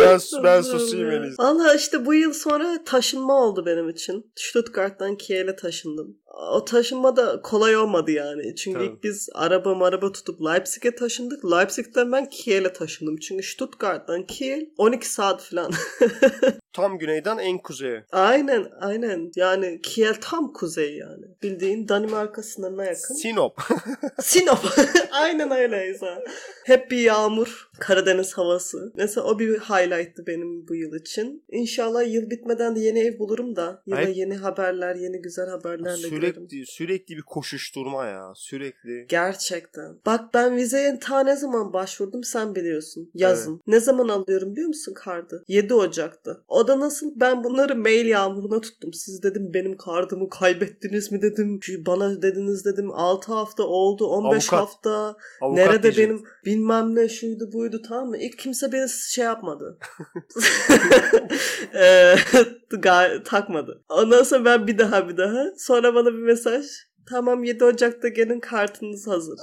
ben, 0.00 0.20
ben 0.44 0.62
susayım 0.62 1.10
en 1.10 1.22
iyisi. 1.22 1.38
Valla 1.38 1.74
işte 1.74 2.06
bu 2.06 2.14
yıl 2.14 2.32
sonra 2.32 2.84
taşınma 2.84 3.44
oldu 3.44 3.66
benim 3.66 3.88
için. 3.88 4.32
Stuttgart'tan 4.36 5.16
Kiel'e 5.16 5.56
taşındım. 5.56 6.18
O 6.52 6.64
taşınma 6.64 7.16
da 7.16 7.42
kolay 7.42 7.76
olmadı 7.76 8.10
yani. 8.10 8.56
Çünkü 8.56 8.78
Tabii. 8.78 8.86
ilk 8.86 9.04
biz 9.04 9.28
araba 9.34 9.74
maraba 9.74 10.12
tutup 10.12 10.40
Leipzig'e 10.40 10.94
taşındık. 10.94 11.44
Leipzig'ten 11.44 12.12
ben 12.12 12.28
Kiel'e 12.28 12.72
taşındım. 12.72 13.16
Çünkü 13.16 13.42
Stuttgart'tan 13.42 14.26
Kiel 14.26 14.66
12 14.78 15.08
saat 15.12 15.42
falan. 15.42 15.72
Tam 16.72 16.98
güneyden 16.98 17.38
en 17.38 17.58
kuzeye. 17.58 18.04
aynen 18.12 18.66
aynen. 18.80 19.32
Yani 19.36 19.80
Kiel 19.82 20.14
tam 20.20 20.52
kuzey 20.52 20.96
yani. 20.96 21.24
Bildiğin 21.42 21.88
Danimarka 21.88 22.42
sınırına 22.42 22.84
yakın. 22.84 23.14
Sinop. 23.14 23.60
Sinop. 24.22 24.58
aynen 25.12 25.50
öyle 25.50 25.90
İsa. 25.94 26.22
Hep 26.64 26.90
bir 26.90 26.98
yağmur. 26.98 27.68
Karadeniz 27.80 28.32
havası. 28.38 28.92
Mesela 28.96 29.26
o 29.26 29.38
bir 29.38 29.58
highlight'tı 29.58 30.26
benim 30.26 30.68
bu 30.68 30.74
yıl 30.74 30.94
için. 30.94 31.44
İnşallah 31.48 32.12
yıl 32.12 32.30
bitmeden 32.30 32.76
de 32.76 32.80
yeni 32.80 32.98
ev 33.00 33.18
bulurum 33.18 33.56
da. 33.56 33.82
Yine 33.86 33.98
Ay- 33.98 34.18
yeni 34.18 34.36
haberler, 34.36 34.94
yeni 34.96 35.22
güzel 35.22 35.48
haberlerle 35.48 36.08
girerim. 36.08 36.23
Sürekli 36.32 36.66
sürekli 36.66 37.16
bir 37.16 37.22
koşuşturma 37.22 38.06
ya. 38.06 38.32
Sürekli. 38.36 39.06
Gerçekten. 39.08 39.96
Bak 40.06 40.34
ben 40.34 40.56
vizeye 40.56 40.98
ta 40.98 41.20
ne 41.20 41.36
zaman 41.36 41.72
başvurdum 41.72 42.24
sen 42.24 42.54
biliyorsun. 42.54 43.10
Yazın. 43.14 43.60
Ne 43.66 43.80
zaman 43.80 44.08
alıyorum 44.08 44.52
biliyor 44.52 44.68
musun 44.68 44.94
kartı? 44.94 45.44
7 45.48 45.74
Ocak'ta. 45.74 46.36
O 46.48 46.68
da 46.68 46.80
nasıl? 46.80 47.12
Ben 47.16 47.44
bunları 47.44 47.76
mail 47.76 48.06
yağmuruna 48.06 48.60
tuttum. 48.60 48.92
Siz 48.92 49.22
dedim 49.22 49.50
benim 49.54 49.76
kartımı 49.76 50.28
kaybettiniz 50.30 51.12
mi 51.12 51.22
dedim. 51.22 51.60
Bana 51.86 52.22
dediniz 52.22 52.64
dedim 52.64 52.90
6 52.92 53.32
hafta 53.32 53.62
oldu 53.62 54.06
15 54.06 54.52
Avukat. 54.52 54.60
hafta. 54.68 55.16
Avukat 55.40 55.66
Nerede 55.66 55.82
diyecek. 55.82 56.08
benim 56.08 56.22
bilmem 56.44 56.94
ne 56.94 57.08
şuydu 57.08 57.52
buydu 57.52 57.82
tamam 57.88 58.08
mı? 58.08 58.18
İlk 58.18 58.38
kimse 58.38 58.72
beni 58.72 58.88
şey 58.88 59.24
yapmadı. 59.24 59.78
Ga- 62.70 63.22
takmadı. 63.24 63.82
Ondan 63.88 64.22
sonra 64.22 64.44
ben 64.44 64.66
bir 64.66 64.78
daha 64.78 65.08
bir 65.08 65.16
daha. 65.16 65.44
Sonra 65.58 65.94
bana 65.94 66.10
bir 66.16 66.22
mesaj. 66.22 66.66
Tamam 67.08 67.44
7 67.44 67.64
Ocak'ta 67.64 68.08
gelin 68.08 68.40
kartınız 68.40 69.06
hazır. 69.06 69.38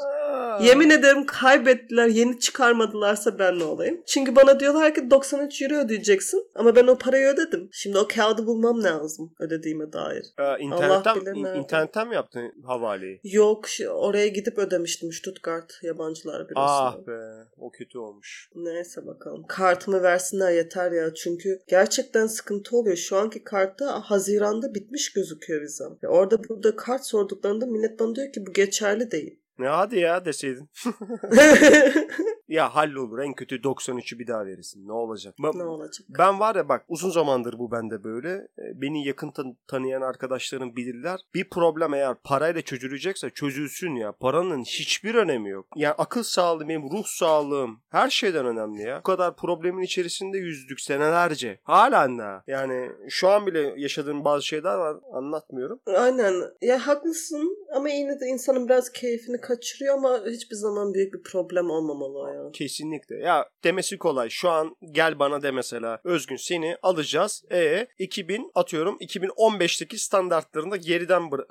Yemin 0.59 0.89
ederim 0.89 1.25
kaybettiler. 1.25 2.07
Yeni 2.07 2.39
çıkarmadılarsa 2.39 3.39
ben 3.39 3.59
ne 3.59 3.63
olayım? 3.63 4.01
Çünkü 4.05 4.35
bana 4.35 4.59
diyorlar 4.59 4.93
ki 4.93 5.11
93 5.11 5.61
euro 5.61 5.75
ödeyeceksin. 5.75 6.47
Ama 6.55 6.75
ben 6.75 6.87
o 6.87 6.97
parayı 6.97 7.27
ödedim. 7.27 7.69
Şimdi 7.71 7.97
o 7.97 8.07
kağıdı 8.07 8.45
bulmam 8.47 8.83
lazım 8.83 9.33
ödediğime 9.39 9.93
dair. 9.93 10.25
Aa, 10.37 10.57
internetten, 10.57 11.15
bilir 11.15 11.35
in- 11.35 11.43
nerede. 11.43 11.59
internetten 11.59 12.07
mi 12.07 12.15
yaptın 12.15 12.53
havaleyi? 12.65 13.19
Yok 13.23 13.65
oraya 13.89 14.27
gidip 14.27 14.57
ödemiştim 14.57 15.11
Stuttgart 15.11 15.73
yabancılar 15.83 16.49
bürosuna. 16.49 16.65
Ah 16.65 16.97
be. 17.07 17.19
O 17.57 17.71
kötü 17.71 17.97
olmuş. 17.97 18.49
Neyse 18.55 19.05
bakalım. 19.07 19.43
Kartımı 19.47 20.03
versinler 20.03 20.51
yeter 20.51 20.91
ya. 20.91 21.13
Çünkü 21.13 21.59
gerçekten 21.67 22.27
sıkıntı 22.27 22.77
oluyor. 22.77 22.95
Şu 22.95 23.17
anki 23.17 23.43
kartta 23.43 23.99
Haziran'da 23.99 24.75
bitmiş 24.75 25.13
gözüküyor 25.13 25.61
vizem. 25.61 25.97
Ya 26.01 26.09
orada 26.09 26.43
burada 26.49 26.75
kart 26.75 27.05
sorduklarında 27.05 27.65
millet 27.65 27.99
bana 27.99 28.15
diyor 28.15 28.31
ki 28.31 28.45
bu 28.47 28.53
geçerli 28.53 29.11
değil. 29.11 29.40
Ne 29.61 29.67
hadi 29.67 29.99
ya 29.99 30.25
deseydin. 30.25 30.69
Ya 32.51 32.75
hallolur. 32.75 33.19
En 33.19 33.33
kötü 33.33 33.55
93'ü 33.55 34.19
bir 34.19 34.27
daha 34.27 34.45
verirsin. 34.45 34.87
Ne 34.87 34.91
olacak? 34.91 35.35
Ben, 35.43 35.51
ne 35.59 35.63
olacak? 35.63 36.05
ben 36.09 36.39
var 36.39 36.55
ya 36.55 36.69
bak 36.69 36.85
uzun 36.87 37.09
zamandır 37.09 37.59
bu 37.59 37.71
bende 37.71 38.03
böyle. 38.03 38.29
E, 38.29 38.81
Beni 38.81 39.07
yakın 39.07 39.31
tan- 39.31 39.57
tanıyan 39.67 40.01
arkadaşlarım 40.01 40.75
bilirler. 40.75 41.19
Bir 41.33 41.49
problem 41.49 41.93
eğer 41.93 42.15
parayla 42.23 42.61
çözülecekse 42.61 43.29
çözülsün 43.29 43.95
ya. 43.95 44.11
Paranın 44.11 44.63
hiçbir 44.63 45.15
önemi 45.15 45.49
yok. 45.49 45.67
Yani 45.75 45.93
akıl 45.97 46.23
sağlığım, 46.23 46.69
benim 46.69 46.91
ruh 46.91 47.05
sağlığım 47.05 47.81
her 47.89 48.09
şeyden 48.09 48.45
önemli 48.45 48.81
ya. 48.81 48.99
Bu 48.99 49.03
kadar 49.03 49.35
problemin 49.35 49.81
içerisinde 49.81 50.37
yüzdük 50.37 50.81
senelerce. 50.81 51.59
Halen 51.63 52.17
daha. 52.19 52.43
Yani 52.47 52.91
şu 53.09 53.29
an 53.29 53.45
bile 53.45 53.73
yaşadığım 53.77 54.25
bazı 54.25 54.45
şeyler 54.45 54.75
var. 54.75 54.97
Anlatmıyorum. 55.13 55.79
Aynen. 55.85 56.33
Ya 56.61 56.87
haklısın 56.87 57.57
ama 57.75 57.89
yine 57.89 58.19
de 58.19 58.25
insanın 58.25 58.67
biraz 58.67 58.91
keyfini 58.91 59.41
kaçırıyor 59.41 59.97
ama 59.97 60.19
hiçbir 60.25 60.55
zaman 60.55 60.93
büyük 60.93 61.13
bir 61.13 61.23
problem 61.23 61.69
olmamalı 61.69 62.19
o 62.19 62.40
ya. 62.45 62.51
Kesinlikle. 62.53 63.15
Ya 63.17 63.45
demesi 63.63 63.97
kolay. 63.97 64.29
Şu 64.29 64.49
an 64.49 64.75
gel 64.91 65.19
bana 65.19 65.41
de 65.43 65.51
mesela. 65.51 65.99
Özgün 66.03 66.35
seni 66.35 66.77
alacağız. 66.81 67.43
E 67.51 67.87
2000 67.99 68.51
atıyorum 68.55 68.97
2015'teki 69.01 69.97
standartlarında 69.97 70.75
geriden 70.75 71.21
bıra- 71.21 71.47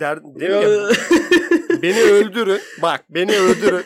der, 0.00 0.18
değil 0.24 0.50
mi 0.50 0.94
beni 1.82 2.00
öldürün. 2.02 2.60
Bak 2.82 3.04
beni 3.10 3.36
öldürün. 3.38 3.84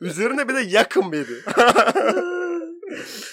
Üzerine 0.00 0.48
bir 0.48 0.54
de 0.54 0.60
yakın 0.60 1.12
beni. 1.12 1.24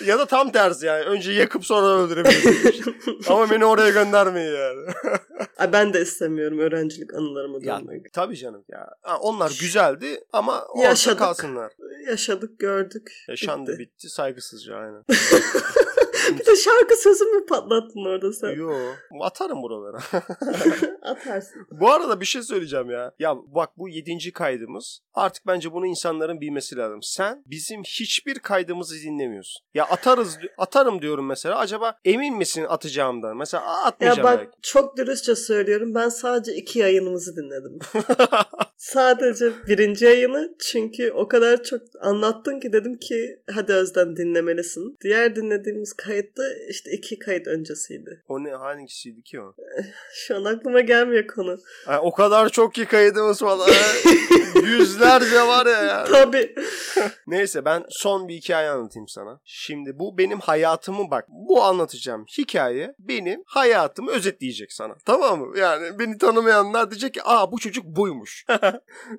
ya 0.06 0.20
da 0.20 0.26
tam 0.26 0.52
tersi 0.52 0.86
yani. 0.86 1.04
Önce 1.06 1.32
yakıp 1.32 1.66
sonra 1.66 1.88
öldürebilirsiniz. 1.88 2.82
Ama 3.28 3.50
beni 3.50 3.66
oraya 3.66 3.90
göndermeyin 3.90 4.54
yani. 4.56 4.80
Ay 5.58 5.74
ben 5.74 5.94
de 5.94 6.02
istemiyorum 6.02 6.60
öğrencilik 6.60 7.14
anılarıma 7.14 7.58
ya, 7.62 7.80
dönmek. 7.80 8.14
tabii 8.14 8.38
canım 8.38 8.64
ya. 8.72 8.88
Ha, 9.02 9.18
onlar 9.18 9.58
güzeldi 9.62 10.24
ama 10.34 10.66
orada 10.66 10.88
Yaşadık. 10.88 11.20
kalsınlar. 11.20 11.72
Yaşadık, 12.08 12.60
gördük. 12.60 13.12
Yaşandı 13.28 13.72
bitti. 13.72 13.80
bitti 13.80 14.10
saygısızca 14.10 14.76
aynen. 14.76 15.04
Bir 16.40 16.46
de 16.46 16.56
şarkı 16.56 16.96
sözü 16.96 17.26
mü 17.26 17.46
patlattın 17.46 18.06
orada 18.06 18.34
sen? 18.34 18.50
Yo 18.50 18.74
atarım 19.22 19.62
buralara. 19.64 19.98
Atarsın. 21.02 21.68
bu 21.72 21.92
arada 21.92 22.20
bir 22.22 22.26
şey 22.26 22.42
söyleyeceğim 22.42 22.90
ya. 22.90 23.12
Ya 23.20 23.36
bak 23.56 23.70
bu 23.78 23.90
yedinci 23.90 24.32
kaydımız. 24.34 25.00
Artık 25.14 25.48
bence 25.48 25.74
bunu 25.74 25.86
insanların 25.88 26.42
bilmesi 26.42 26.76
lazım. 26.78 27.00
Sen 27.04 27.44
bizim 27.48 27.82
hiçbir 27.84 28.40
kaydımızı 28.40 28.96
dinlemiyorsun. 28.96 29.62
Ya 29.74 29.86
atarız 29.86 30.38
atarım 30.58 31.02
diyorum 31.02 31.26
mesela. 31.28 31.58
Acaba 31.58 31.98
emin 32.06 32.38
misin 32.38 32.66
atacağımdan? 32.70 33.38
Mesela 33.38 33.64
"Aa, 33.66 33.80
Ya 33.80 33.86
atmayacağım 33.86 34.24
bak 34.24 34.40
belki. 34.40 34.52
çok 34.62 34.98
dürüstçe 34.98 35.36
söylüyorum. 35.36 35.96
Ben 35.96 36.10
sadece 36.10 36.54
iki 36.56 36.80
yayınımızı 36.80 37.36
dinledim. 37.36 37.80
sadece 38.78 39.52
birinci 39.68 40.06
yayını 40.06 40.56
çünkü 40.60 41.12
o 41.12 41.28
kadar 41.28 41.64
çok 41.64 41.82
anlattın 42.02 42.60
ki 42.60 42.74
dedim 42.74 42.98
ki 42.98 43.40
hadi 43.56 43.74
Özden 43.74 44.16
dinlemelisin. 44.16 44.98
Diğer 45.04 45.36
dinlediğimiz 45.36 45.94
kayıtta 46.14 46.44
işte 46.70 46.92
iki 46.92 47.20
kayıt 47.20 47.48
öncesiydi. 47.48 48.24
o 48.28 48.44
ne 48.44 48.52
hangisiydi 48.52 49.24
ki 49.24 49.42
o? 49.42 49.56
Şu 50.14 50.36
an 50.36 50.44
aklıma 50.44 50.82
gelmiyor 50.82 51.28
konu. 51.28 51.58
Ay, 51.88 51.98
o 52.02 52.14
kadar 52.14 52.50
çok 52.50 52.74
ki 52.74 52.86
kaydımız 52.86 53.40
falan. 53.40 53.70
Yüzlerce 54.64 55.42
var 55.42 55.66
ya 55.66 55.84
yani. 55.84 56.08
Tabii. 56.12 56.56
Neyse 57.28 57.66
ben 57.66 57.86
son 57.90 58.28
bir 58.28 58.34
hikaye 58.34 58.70
anlatayım 58.70 59.08
sana. 59.08 59.40
Şimdi 59.44 60.00
bu 60.00 60.18
benim 60.18 60.40
hayatımı 60.40 61.12
bak. 61.12 61.26
Bu 61.30 61.64
anlatacağım 61.64 62.26
hikaye 62.38 62.96
benim 63.00 63.44
hayatımı 63.46 64.12
özetleyecek 64.12 64.74
sana. 64.74 64.96
Tamam 65.06 65.40
mı? 65.40 65.60
Yani 65.60 66.00
beni 66.00 66.18
tanımayanlar 66.18 66.92
diyecek 66.92 67.14
ki 67.14 67.22
aa 67.24 67.52
bu 67.52 67.60
çocuk 67.60 67.86
buymuş. 67.86 68.46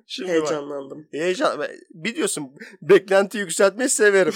Şimdi 0.07 0.29
bak. 0.29 0.35
Heyecanlandım. 0.35 1.07
Heyecan. 1.11 1.61
Biliyorsun 1.89 2.51
beklenti 2.81 3.37
yükseltmeyi 3.37 3.89
severim. 3.89 4.33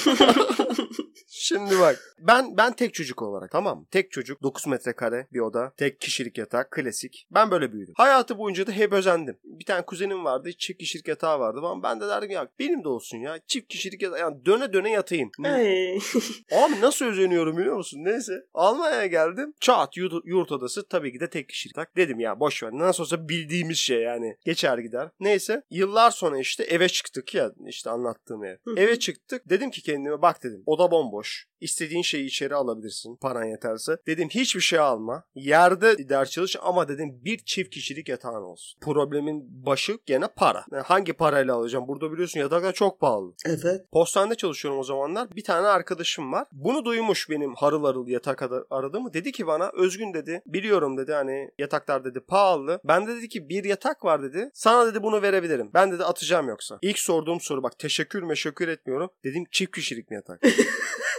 Şimdi 1.39 1.79
bak 1.79 2.15
ben 2.19 2.57
ben 2.57 2.73
tek 2.73 2.93
çocuk 2.93 3.21
olarak 3.21 3.51
tamam 3.51 3.79
mı? 3.79 3.85
Tek 3.91 4.11
çocuk 4.11 4.43
9 4.43 4.67
metrekare 4.67 5.27
bir 5.33 5.39
oda 5.39 5.73
tek 5.77 6.01
kişilik 6.01 6.37
yatak 6.37 6.71
klasik. 6.71 7.27
Ben 7.31 7.51
böyle 7.51 7.73
büyüdüm. 7.73 7.93
Hayatı 7.97 8.37
boyunca 8.37 8.67
da 8.67 8.71
hep 8.71 8.93
özendim. 8.93 9.37
Bir 9.43 9.65
tane 9.65 9.81
kuzenim 9.81 10.25
vardı 10.25 10.51
çift 10.57 10.79
kişilik 10.79 11.07
yatağı 11.07 11.39
vardı 11.39 11.59
ama 11.63 11.83
ben 11.83 12.01
de 12.01 12.07
derdim 12.07 12.31
ya 12.31 12.47
benim 12.59 12.83
de 12.83 12.87
olsun 12.89 13.17
ya 13.17 13.39
çift 13.47 13.67
kişilik 13.67 14.01
yatağı 14.01 14.19
yani 14.19 14.45
döne 14.45 14.73
döne 14.73 14.91
yatayım. 14.91 15.31
Ay. 15.43 15.95
Abi 16.51 16.81
nasıl 16.81 17.05
özeniyorum 17.05 17.57
biliyor 17.57 17.75
musun? 17.75 17.99
Neyse. 18.03 18.33
Almanya'ya 18.53 19.05
geldim. 19.05 19.53
Çat 19.59 19.97
yurt, 19.97 20.13
yurt 20.25 20.51
odası 20.51 20.87
tabii 20.87 21.11
ki 21.11 21.19
de 21.19 21.29
tek 21.29 21.49
kişilik. 21.49 21.77
yatak. 21.79 21.95
Dedim 21.97 22.19
ya 22.19 22.39
boş 22.39 22.63
ver. 22.63 22.71
Nasıl 22.71 23.03
olsa 23.03 23.29
bildiğimiz 23.29 23.77
şey 23.77 24.01
yani. 24.01 24.37
Geçer 24.45 24.77
gider. 24.77 25.09
Neyse. 25.19 25.63
Yıllar 25.69 26.11
sonra 26.11 26.39
işte 26.39 26.63
eve 26.63 26.89
çıktık 26.89 27.35
ya 27.35 27.51
işte 27.67 27.89
anlattığım 27.89 28.43
ev. 28.43 28.57
Eve 28.77 28.99
çıktık. 28.99 29.49
Dedim 29.49 29.71
ki 29.71 29.81
kendime 29.81 30.21
bak 30.21 30.43
dedim. 30.43 30.63
Oda 30.65 30.91
bomboş. 30.91 31.28
İstediğin 31.61 32.01
şeyi 32.01 32.25
içeri 32.25 32.55
alabilirsin. 32.55 33.15
Paran 33.15 33.43
yeterse. 33.45 33.97
Dedim 34.07 34.29
hiçbir 34.29 34.61
şey 34.61 34.79
alma. 34.79 35.23
Yerde 35.35 36.09
ders 36.09 36.29
çalış 36.31 36.55
ama 36.61 36.87
dedim 36.87 37.21
bir 37.25 37.37
çift 37.37 37.69
kişilik 37.69 38.09
yatağın 38.09 38.43
olsun. 38.43 38.79
Problemin 38.81 39.65
başı 39.65 39.97
gene 40.05 40.27
para. 40.35 40.65
Yani 40.71 40.83
hangi 40.83 41.13
parayla 41.13 41.55
alacağım? 41.55 41.87
Burada 41.87 42.11
biliyorsun 42.11 42.39
yataklar 42.39 42.73
çok 42.73 42.99
pahalı. 42.99 43.33
Evet. 43.45 43.85
Postanede 43.91 44.35
çalışıyorum 44.35 44.79
o 44.79 44.83
zamanlar. 44.83 45.35
Bir 45.35 45.43
tane 45.43 45.67
arkadaşım 45.67 46.31
var. 46.31 46.47
Bunu 46.51 46.85
duymuş 46.85 47.29
benim 47.29 47.55
harıl 47.55 47.83
harıl 47.83 48.07
yatak 48.07 48.41
ar- 48.41 48.63
aradığımı. 48.69 49.13
Dedi 49.13 49.31
ki 49.31 49.47
bana 49.47 49.71
Özgün 49.73 50.13
dedi. 50.13 50.41
Biliyorum 50.45 50.97
dedi 50.97 51.13
hani 51.13 51.49
yataklar 51.59 52.05
dedi 52.05 52.19
pahalı. 52.19 52.79
Ben 52.83 53.07
de 53.07 53.15
dedi 53.15 53.29
ki 53.29 53.49
bir 53.49 53.63
yatak 53.63 54.05
var 54.05 54.23
dedi. 54.23 54.49
Sana 54.53 54.87
dedi 54.87 55.03
bunu 55.03 55.21
verebilirim. 55.21 55.69
Ben 55.73 55.91
dedi 55.91 56.03
atacağım 56.03 56.47
yoksa. 56.49 56.79
İlk 56.81 56.99
sorduğum 56.99 57.41
soru 57.41 57.63
bak 57.63 57.79
teşekkür 57.79 58.23
meşekkür 58.23 58.67
etmiyorum. 58.67 59.09
Dedim 59.23 59.43
çift 59.51 59.75
kişilik 59.75 60.09
mi 60.09 60.15
yatak? 60.15 60.41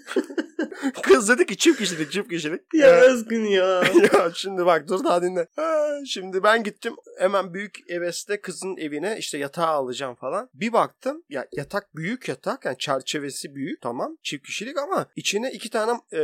Kız 1.03 1.29
dedi 1.29 1.45
ki 1.45 1.57
çift 1.57 1.79
kişilik 1.79 2.11
çift 2.11 2.29
kişilik. 2.29 2.61
Ya 2.73 2.87
Ee, 2.87 3.01
Özgün 3.01 3.45
ya. 3.45 3.83
ya 4.13 4.31
şimdi 4.35 4.65
bak 4.65 4.87
dur 4.87 5.03
daha 5.03 5.21
dinle. 5.21 5.47
Ha, 5.55 5.87
şimdi 6.05 6.43
ben 6.43 6.63
gittim 6.63 6.95
hemen 7.19 7.53
büyük 7.53 7.77
eveste 7.89 8.41
kızın 8.41 8.77
evine 8.77 9.15
işte 9.19 9.37
yatağı 9.37 9.67
alacağım 9.67 10.15
falan. 10.15 10.49
Bir 10.53 10.73
baktım 10.73 11.23
ya 11.29 11.47
yatak 11.51 11.95
büyük 11.95 12.29
yatak 12.29 12.65
yani 12.65 12.77
çerçevesi 12.77 13.55
büyük 13.55 13.81
tamam 13.81 14.17
çift 14.23 14.45
kişilik 14.45 14.77
ama 14.77 15.07
içine 15.15 15.51
iki 15.51 15.69
tane 15.69 15.91
e, 16.11 16.19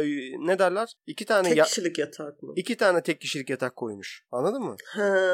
ne 0.47 0.59
derler? 0.59 0.93
İki 1.07 1.25
tane 1.25 1.47
Tek 1.49 1.57
ya, 1.57 1.63
kişilik 1.63 1.97
yatak 1.99 2.43
mı? 2.43 2.53
iki 2.55 2.77
tane 2.77 3.03
tek 3.03 3.21
kişilik 3.21 3.49
yatak 3.49 3.75
koymuş. 3.75 4.23
Anladın 4.31 4.61
mı? 4.63 4.75
Ha. 4.85 5.27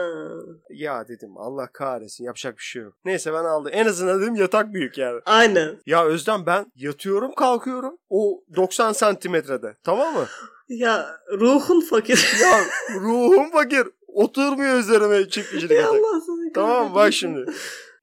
Ya 0.70 1.08
dedim 1.08 1.38
Allah 1.38 1.70
kahretsin 1.74 2.24
yapacak 2.26 2.58
bir 2.58 2.64
şey 2.64 2.82
yok. 2.82 2.94
Neyse 3.06 3.34
ben 3.34 3.44
aldım. 3.44 3.72
En 3.76 3.86
azından 3.86 4.22
dedim 4.22 4.36
yatak 4.36 4.74
büyük 4.74 4.98
yani. 4.98 5.22
Aynen. 5.26 5.78
Ya 5.86 6.06
Özlem 6.06 6.46
ben 6.46 6.72
yatıyorum 6.76 7.34
kalkıyorum. 7.36 7.98
O 8.10 8.44
90 8.56 8.94
santimetrede. 9.14 9.76
Tamam 9.84 10.14
mı? 10.14 10.26
Ya 10.70 11.18
ruhun 11.40 11.82
fakir. 11.82 12.34
Ya 12.42 12.60
ruhum 13.02 13.52
fakir. 13.52 13.88
Oturmuyor 14.08 14.80
üzerime 14.80 15.30
çift 15.30 15.52
kişilik 15.52 15.72
Ya 15.72 15.78
yatak. 15.78 15.94
Allah 15.94 16.22
seni 16.26 16.54
Tamam 16.54 16.96
bak 16.96 17.14
şimdi. 17.14 17.52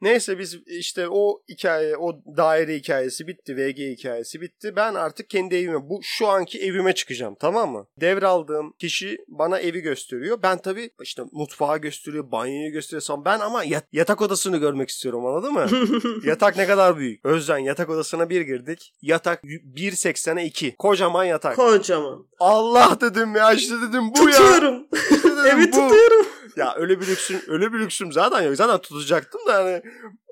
Neyse 0.02 0.38
biz 0.38 0.57
işte 0.66 1.09
o 1.11 1.42
hikaye, 1.49 1.97
o 1.97 2.12
daire 2.37 2.75
hikayesi 2.76 3.26
bitti. 3.26 3.57
VG 3.57 3.78
hikayesi 3.78 4.40
bitti. 4.40 4.73
Ben 4.76 4.95
artık 4.95 5.30
kendi 5.30 5.57
evime, 5.57 5.88
bu 5.90 6.00
şu 6.02 6.26
anki 6.28 6.59
evime 6.61 6.92
çıkacağım 6.95 7.37
tamam 7.40 7.71
mı? 7.73 7.87
Devraldığım 8.00 8.73
kişi 8.78 9.19
bana 9.28 9.59
evi 9.59 9.80
gösteriyor. 9.80 10.38
Ben 10.42 10.59
tabii 10.59 10.90
işte 11.02 11.23
mutfağı 11.33 11.78
gösteriyor, 11.78 12.33
banyoyu 12.33 12.73
gösteriyor. 12.73 13.25
Ben 13.25 13.40
ama 13.40 13.64
yat- 13.64 13.88
yatak 13.92 14.23
odasını 14.23 14.57
görmek 14.57 14.88
istiyorum 14.88 15.26
anladın 15.26 15.52
mı? 15.52 15.66
yatak 16.25 16.57
ne 16.57 16.66
kadar 16.66 16.97
büyük. 16.99 17.25
Özden 17.26 17.59
yatak 17.59 17.90
odasına 17.90 18.30
bir 18.30 18.40
girdik. 18.40 18.92
Yatak 19.02 19.45
1.80'e 19.45 20.45
2. 20.45 20.76
Kocaman 20.76 21.25
yatak. 21.25 21.57
Kocaman. 21.57 22.26
Allah 22.40 22.99
dedim 23.00 23.35
ya 23.37 23.52
işte 23.52 23.75
dedim 23.88 24.02
bu 24.19 24.28
ya. 24.28 24.37
Tutuyorum. 24.37 24.87
İşte 25.11 25.28
dedim 25.30 25.47
Evi 25.47 25.62
bu. 25.62 25.71
tutuyorum. 25.71 26.26
Ya 26.57 26.75
öyle 26.76 27.00
bir 27.00 27.07
lüksüm, 27.07 27.40
öyle 27.49 27.73
bir 27.73 27.78
lüksüm 27.78 28.12
zaten 28.12 28.42
yok. 28.42 28.57
Zaten 28.57 28.78
tutacaktım 28.78 29.40
da 29.47 29.54
hani 29.54 29.83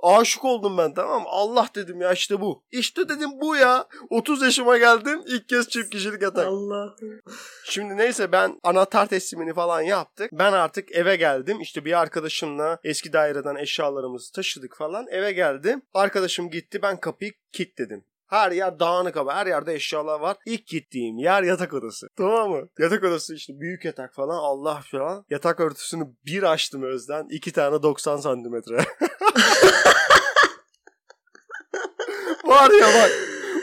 aşık 0.02 0.44
oldum 0.44 0.78
ben 0.78 0.94
tamam 0.94 1.22
mı? 1.22 1.28
Allah 1.30 1.68
dedim 1.74 2.00
ya 2.00 2.12
işte 2.12 2.40
bu. 2.40 2.62
İşte 2.70 3.08
dedim 3.08 3.30
bu 3.40 3.56
ya. 3.56 3.86
30 4.10 4.42
yaşıma 4.42 4.78
geldim 4.78 5.22
ilk 5.26 5.48
kez 5.48 5.68
çift 5.68 5.90
kişilik 5.90 6.22
yatak. 6.22 6.46
Allah. 6.46 6.96
Şimdi 7.64 7.96
neyse 7.96 8.32
ben 8.32 8.60
anahtar 8.62 9.06
teslimini 9.06 9.54
falan 9.54 9.80
yaptık. 9.80 10.30
Ben 10.32 10.52
artık 10.52 10.92
eve 10.92 11.16
geldim. 11.16 11.60
İşte 11.60 11.84
bir 11.84 12.00
arkadaşımla 12.00 12.78
eski 12.84 13.12
daireden 13.12 13.54
eşyalarımızı 13.56 14.32
taşıdık 14.32 14.76
falan. 14.76 15.06
Eve 15.10 15.32
geldim. 15.32 15.82
Arkadaşım 15.94 16.50
gitti 16.50 16.82
ben 16.82 17.00
kapıyı 17.00 17.32
kilitledim. 17.52 18.04
Her 18.28 18.52
yer 18.52 18.78
dağınık 18.80 19.16
ama 19.16 19.34
her 19.34 19.46
yerde 19.46 19.74
eşyalar 19.74 20.20
var. 20.20 20.36
İlk 20.46 20.66
gittiğim 20.66 21.18
yer 21.18 21.42
yatak 21.42 21.74
odası. 21.74 22.08
Tamam 22.16 22.50
mı? 22.50 22.68
Yatak 22.78 23.04
odası 23.04 23.34
işte 23.34 23.52
büyük 23.60 23.84
yatak 23.84 24.14
falan 24.14 24.38
Allah 24.38 24.82
falan. 24.90 25.24
Yatak 25.30 25.60
örtüsünü 25.60 26.04
bir 26.26 26.42
açtım 26.42 26.82
Özden. 26.82 27.26
iki 27.30 27.52
tane 27.52 27.82
90 27.82 28.16
santimetre. 28.16 28.76
var 32.44 32.70
ya 32.70 32.86
bak 32.86 33.10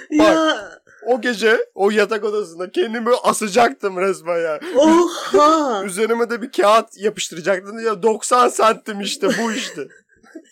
Ya 0.10 0.58
o 1.06 1.22
gece 1.22 1.58
o 1.76 1.90
yatak 1.90 2.24
odasında 2.24 2.72
kendimi 2.72 3.10
asacaktım 3.24 3.98
resmen 3.98 4.40
ya. 4.40 4.60
oha. 4.76 5.84
Üzerime 5.86 6.30
de 6.30 6.42
bir 6.42 6.52
kağıt 6.52 6.98
yapıştıracaktım. 6.98 7.80
Ya 7.80 8.04
90 8.04 8.48
santim 8.48 9.02
işte 9.02 9.28
bu 9.28 9.52
işte. 9.52 9.88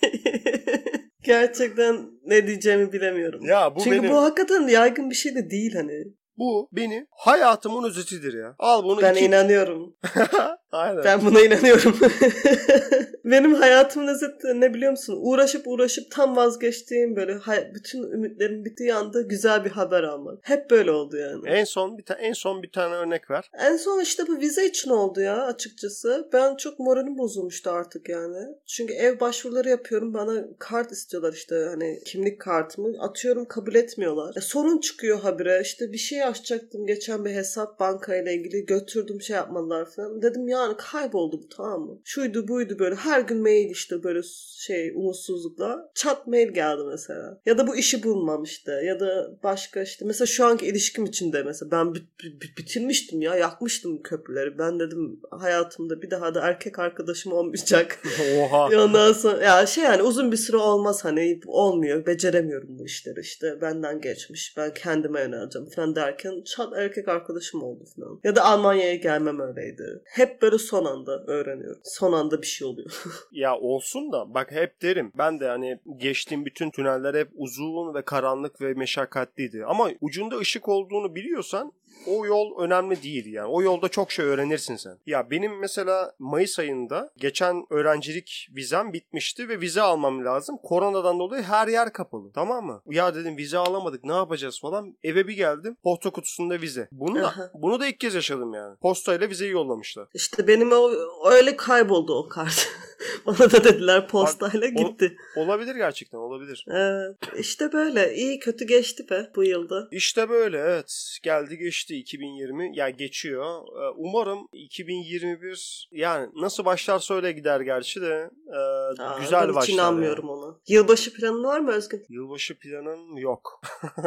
Gerçekten 1.23 2.09
ne 2.25 2.47
diyeceğimi 2.47 2.93
bilemiyorum. 2.93 3.45
Ya 3.45 3.75
bu 3.75 3.79
Çünkü 3.83 3.97
benim 3.97 4.11
bu 4.11 4.17
hakikaten 4.17 4.67
yaygın 4.67 5.09
bir 5.09 5.15
şey 5.15 5.35
de 5.35 5.49
değil 5.49 5.73
hani. 5.75 6.03
bu 6.37 6.69
benim 6.71 7.07
hayatımın 7.09 7.83
özetidir 7.83 8.33
ya. 8.33 8.55
Al 8.59 8.83
bunu 8.83 9.01
Ben 9.01 9.13
iki... 9.13 9.25
inanıyorum. 9.25 9.95
Aynen. 10.73 11.03
Ben 11.03 11.25
buna 11.25 11.41
inanıyorum. 11.41 11.99
Benim 13.25 13.53
hayatımın 13.53 14.07
özeti 14.07 14.61
ne 14.61 14.73
biliyor 14.73 14.91
musun? 14.91 15.19
Uğraşıp 15.21 15.67
uğraşıp 15.67 16.11
tam 16.11 16.35
vazgeçtiğim 16.35 17.15
böyle 17.15 17.39
bütün 17.73 18.03
ümitlerim 18.11 18.65
bittiği 18.65 18.93
anda 18.93 19.21
güzel 19.21 19.65
bir 19.65 19.69
haber 19.69 20.03
almak. 20.03 20.39
Hep 20.41 20.69
böyle 20.71 20.91
oldu 20.91 21.17
yani. 21.17 21.49
En 21.49 21.63
son 21.63 21.97
bir 21.97 22.03
ta- 22.03 22.13
en 22.13 22.33
son 22.33 22.63
bir 22.63 22.71
tane 22.71 22.95
örnek 22.95 23.31
ver. 23.31 23.51
En 23.59 23.77
son 23.77 24.01
işte 24.01 24.27
bu 24.27 24.37
vize 24.39 24.65
için 24.65 24.89
oldu 24.89 25.21
ya 25.21 25.41
açıkçası. 25.45 26.29
Ben 26.33 26.55
çok 26.55 26.79
moralim 26.79 27.17
bozulmuştu 27.17 27.69
artık 27.69 28.09
yani. 28.09 28.37
Çünkü 28.67 28.93
ev 28.93 29.19
başvuruları 29.19 29.69
yapıyorum. 29.69 30.13
Bana 30.13 30.43
kart 30.59 30.91
istiyorlar 30.91 31.33
işte 31.33 31.55
hani 31.69 31.99
kimlik 32.05 32.41
kartımı. 32.41 32.89
Atıyorum 32.99 33.45
kabul 33.45 33.75
etmiyorlar. 33.75 34.33
E, 34.37 34.41
sorun 34.41 34.77
çıkıyor 34.77 35.19
habire. 35.19 35.61
İşte 35.61 35.91
bir 35.91 35.97
şey 35.97 36.23
açacaktım 36.23 36.85
geçen 36.87 37.25
bir 37.25 37.31
hesap 37.31 37.79
bankayla 37.79 38.31
ilgili. 38.31 38.65
Götürdüm 38.65 39.21
şey 39.21 39.35
yapmadılar 39.35 39.85
falan. 39.95 40.21
Dedim 40.21 40.47
yani 40.63 40.75
kayboldu 40.77 41.41
bu 41.43 41.49
tamam 41.49 41.81
mı? 41.81 41.99
Şuydu 42.03 42.47
buydu 42.47 42.79
böyle. 42.79 42.95
Her 42.95 43.21
gün 43.21 43.41
mail 43.41 43.69
işte 43.69 44.03
böyle 44.03 44.19
şey 44.59 44.91
umutsuzlukla. 44.95 45.91
Çat 45.95 46.27
mail 46.27 46.47
geldi 46.53 46.81
mesela. 46.91 47.41
Ya 47.45 47.57
da 47.57 47.67
bu 47.67 47.75
işi 47.75 48.03
bulmam 48.03 48.43
işte. 48.43 48.71
Ya 48.71 48.99
da 48.99 49.39
başka 49.43 49.81
işte. 49.81 50.05
Mesela 50.05 50.25
şu 50.25 50.45
anki 50.45 50.65
ilişkim 50.65 51.05
içinde 51.05 51.43
mesela 51.43 51.71
ben 51.71 51.93
bit- 51.95 52.19
bit- 52.23 52.57
bitirmiştim 52.57 53.21
ya. 53.21 53.35
Yakmıştım 53.35 54.01
köprüleri. 54.03 54.57
Ben 54.57 54.79
dedim 54.79 55.19
hayatımda 55.31 56.01
bir 56.01 56.11
daha 56.11 56.35
da 56.35 56.41
erkek 56.41 56.79
arkadaşım 56.79 57.33
olmayacak. 57.33 57.99
Oha. 58.39 58.83
Ondan 58.83 59.13
sonra 59.13 59.43
ya 59.43 59.65
şey 59.65 59.83
yani 59.83 60.01
uzun 60.01 60.31
bir 60.31 60.37
süre 60.37 60.57
olmaz 60.57 61.05
hani 61.05 61.39
olmuyor. 61.47 62.05
Beceremiyorum 62.05 62.79
bu 62.79 62.85
işleri 62.85 63.19
işte. 63.19 63.61
Benden 63.61 64.01
geçmiş. 64.01 64.53
Ben 64.57 64.73
kendime 64.73 65.21
yöneleceğim 65.21 65.69
falan 65.69 65.95
derken 65.95 66.43
çat 66.43 66.73
erkek 66.77 67.07
arkadaşım 67.07 67.63
oldu 67.63 67.83
falan. 67.95 68.19
Ya 68.23 68.35
da 68.35 68.43
Almanya'ya 68.45 68.95
gelmem 68.95 69.39
öyleydi. 69.39 70.01
Hep 70.05 70.41
böyle 70.41 70.52
son 70.59 70.85
anda 70.85 71.23
öğreniyorum. 71.27 71.81
Son 71.83 72.13
anda 72.13 72.41
bir 72.41 72.47
şey 72.47 72.67
oluyor. 72.67 73.03
Ya 73.31 73.57
olsun 73.57 74.11
da 74.11 74.33
bak 74.33 74.51
hep 74.51 74.81
derim. 74.81 75.11
Ben 75.17 75.39
de 75.39 75.47
hani 75.47 75.79
geçtiğim 75.97 76.45
bütün 76.45 76.71
tüneller 76.71 77.13
hep 77.13 77.29
uzun 77.35 77.93
ve 77.93 78.01
karanlık 78.01 78.61
ve 78.61 78.73
meşakkatliydi. 78.73 79.65
Ama 79.65 79.89
ucunda 80.01 80.37
ışık 80.37 80.69
olduğunu 80.69 81.15
biliyorsan 81.15 81.73
o 82.07 82.25
yol 82.25 82.59
önemli 82.59 83.03
değil 83.03 83.33
yani. 83.33 83.47
O 83.47 83.61
yolda 83.61 83.89
çok 83.89 84.11
şey 84.11 84.25
öğrenirsin 84.25 84.75
sen. 84.75 84.97
Ya 85.05 85.31
benim 85.31 85.59
mesela 85.59 86.13
Mayıs 86.19 86.59
ayında 86.59 87.11
geçen 87.17 87.65
öğrencilik 87.69 88.49
vizem 88.55 88.93
bitmişti 88.93 89.49
ve 89.49 89.61
vize 89.61 89.81
almam 89.81 90.25
lazım. 90.25 90.57
Koronadan 90.63 91.19
dolayı 91.19 91.43
her 91.43 91.67
yer 91.67 91.93
kapalı. 91.93 92.31
Tamam 92.33 92.65
mı? 92.65 92.81
Ya 92.89 93.15
dedim 93.15 93.37
vize 93.37 93.57
alamadık 93.57 94.03
ne 94.03 94.13
yapacağız 94.13 94.59
falan. 94.61 94.97
Eve 95.03 95.27
bir 95.27 95.33
geldim. 95.33 95.77
Posta 95.83 96.09
kutusunda 96.09 96.61
vize. 96.61 96.87
Bunu 96.91 97.15
da, 97.15 97.51
bunu 97.53 97.79
da 97.79 97.87
ilk 97.87 97.99
kez 97.99 98.15
yaşadım 98.15 98.53
yani. 98.53 98.77
Postayla 98.77 99.29
vizeyi 99.29 99.51
yollamışlar. 99.51 100.07
İşte 100.13 100.47
benim 100.47 100.71
o 100.71 100.91
öyle 101.31 101.55
kayboldu 101.55 102.15
o 102.15 102.29
kart. 102.29 102.67
Bana 103.25 103.37
da 103.51 103.63
dediler 103.63 104.07
postayla 104.07 104.67
o- 104.67 104.71
gitti. 104.87 105.17
Olabilir 105.35 105.75
gerçekten 105.75 106.17
olabilir. 106.17 106.65
Evet. 106.69 107.15
İşte 107.37 107.73
böyle 107.73 108.15
iyi 108.15 108.39
kötü 108.39 108.65
geçti 108.65 109.09
be 109.09 109.31
bu 109.35 109.43
yılda. 109.43 109.87
İşte 109.91 110.29
böyle 110.29 110.57
evet 110.57 111.17
geldi 111.23 111.57
geçti 111.57 111.95
2020 111.95 112.77
ya 112.77 112.89
geçiyor. 112.89 113.45
Ee, 113.67 113.93
Umarım 113.97 114.47
2021 114.53 115.87
yani 115.91 116.29
nasıl 116.35 116.65
başlarsa 116.65 117.13
öyle 117.15 117.31
gider 117.31 117.61
gerçi 117.61 118.01
de 118.01 118.29
e, 118.53 118.57
Aa, 119.01 119.19
güzel 119.19 119.41
ben 119.43 119.47
hiç 119.49 119.55
başlar. 119.55 119.73
inanmıyorum 119.73 120.25
yani. 120.27 120.37
ona. 120.37 120.55
Yılbaşı 120.67 121.13
planın 121.13 121.43
var 121.43 121.59
mı 121.59 121.71
Özgün? 121.71 122.05
Yılbaşı 122.09 122.59
planım 122.59 123.17
yok. 123.17 123.61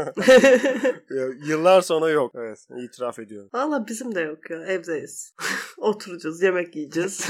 Yıllar 1.46 1.80
sonra 1.80 2.10
yok. 2.10 2.32
Evet 2.34 2.66
itiraf 2.84 3.18
ediyorum. 3.18 3.50
Valla 3.54 3.86
bizim 3.88 4.14
de 4.14 4.20
yok 4.20 4.50
ya. 4.50 4.64
Evdeyiz. 4.64 5.34
Oturacağız, 5.78 6.42
yemek 6.42 6.76
yiyeceğiz. 6.76 7.28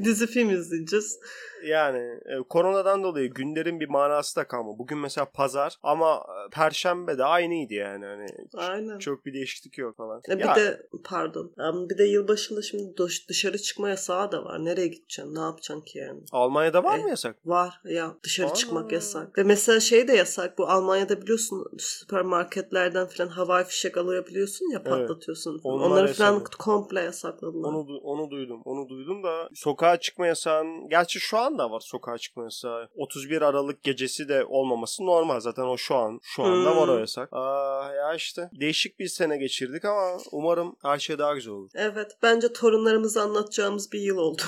disappear 0.00 0.44
music. 0.44 0.86
Just 0.86 1.18
Yani 1.66 1.98
e, 1.98 2.38
koronadan 2.48 3.02
dolayı 3.02 3.30
günlerin 3.30 3.80
bir 3.80 3.88
manası 3.88 4.36
da 4.36 4.48
kalmadı. 4.48 4.76
Bugün 4.78 4.98
mesela 4.98 5.24
pazar 5.34 5.74
ama 5.82 6.14
e, 6.16 6.50
perşembe 6.50 7.18
de 7.18 7.24
aynıydı 7.24 7.74
yani. 7.74 8.04
Hani 8.06 8.26
Aynen. 8.54 8.98
çok 8.98 9.26
bir 9.26 9.34
değişiklik 9.34 9.78
yok 9.78 9.96
falan. 9.96 10.20
E 10.30 10.38
bir 10.38 10.44
Ya, 10.44 10.54
de 10.56 10.86
pardon. 11.04 11.52
Bir 11.90 11.98
de 11.98 12.04
yılbaşında 12.04 12.62
şimdi 12.62 12.96
dış- 12.96 13.28
dışarı 13.28 13.58
çıkma 13.58 13.88
yasağı 13.88 14.32
da 14.32 14.44
var. 14.44 14.64
Nereye 14.64 14.86
gideceksin? 14.86 15.34
Ne 15.34 15.40
yapacaksın 15.40 15.84
ki 15.84 15.98
yani? 15.98 16.20
Almanya'da 16.32 16.84
var 16.84 16.98
E, 16.98 17.02
mı 17.02 17.08
yasak? 17.08 17.36
Var 17.46 17.80
ya 17.84 18.14
dışarı 18.22 18.46
Aa. 18.50 18.54
çıkmak 18.54 18.92
yasak. 18.92 19.38
Ve 19.38 19.42
mesela 19.42 19.80
şey 19.80 20.08
de 20.08 20.12
yasak. 20.12 20.58
Bu 20.58 20.68
Almanya'da 20.68 21.22
biliyorsun 21.22 21.64
süpermarketlerden 21.78 23.06
falan 23.06 23.28
havai 23.28 23.64
fişek 23.64 23.96
alabiliyorsun 23.96 24.70
ya 24.72 24.82
Evet. 24.86 24.90
patlatıyorsun. 24.90 25.60
Onlar 25.64 25.86
Onları 25.90 26.12
falan 26.12 26.44
komple 26.58 27.00
yasakladılar. 27.00 27.68
Onu 27.68 27.98
onu 27.98 28.30
duydum. 28.30 28.62
Onu 28.64 28.88
duydum 28.88 29.22
da 29.22 29.48
sokağa 29.54 30.00
çıkma 30.00 30.26
yasağın 30.26 30.88
gerçi 30.88 31.20
şu 31.20 31.38
an 31.38 31.47
falan 31.48 31.58
da 31.58 31.70
var 31.70 31.80
sokağa 31.80 32.18
çıkma 32.18 32.44
yasağı. 32.44 32.88
31 32.96 33.42
Aralık 33.42 33.82
gecesi 33.82 34.28
de 34.28 34.44
olmaması 34.44 35.06
normal. 35.06 35.40
Zaten 35.40 35.62
o 35.62 35.76
şu 35.76 35.94
an. 35.94 36.20
Şu 36.22 36.42
anda 36.42 36.70
Hmm. 36.70 36.76
var 36.76 36.88
o 36.88 36.98
yasak. 36.98 37.28
Aa, 37.32 37.92
ya 37.94 38.14
işte 38.14 38.50
değişik 38.60 38.98
bir 38.98 39.06
sene 39.08 39.36
geçirdik 39.36 39.84
ama 39.84 40.18
umarım 40.32 40.76
her 40.82 40.98
şey 40.98 41.18
daha 41.18 41.34
güzel 41.34 41.52
olur. 41.52 41.70
Evet 41.74 42.12
bence 42.22 42.52
torunlarımıza 42.52 43.22
anlatacağımız 43.22 43.92
bir 43.92 44.00
yıl 44.00 44.16
oldu. 44.18 44.42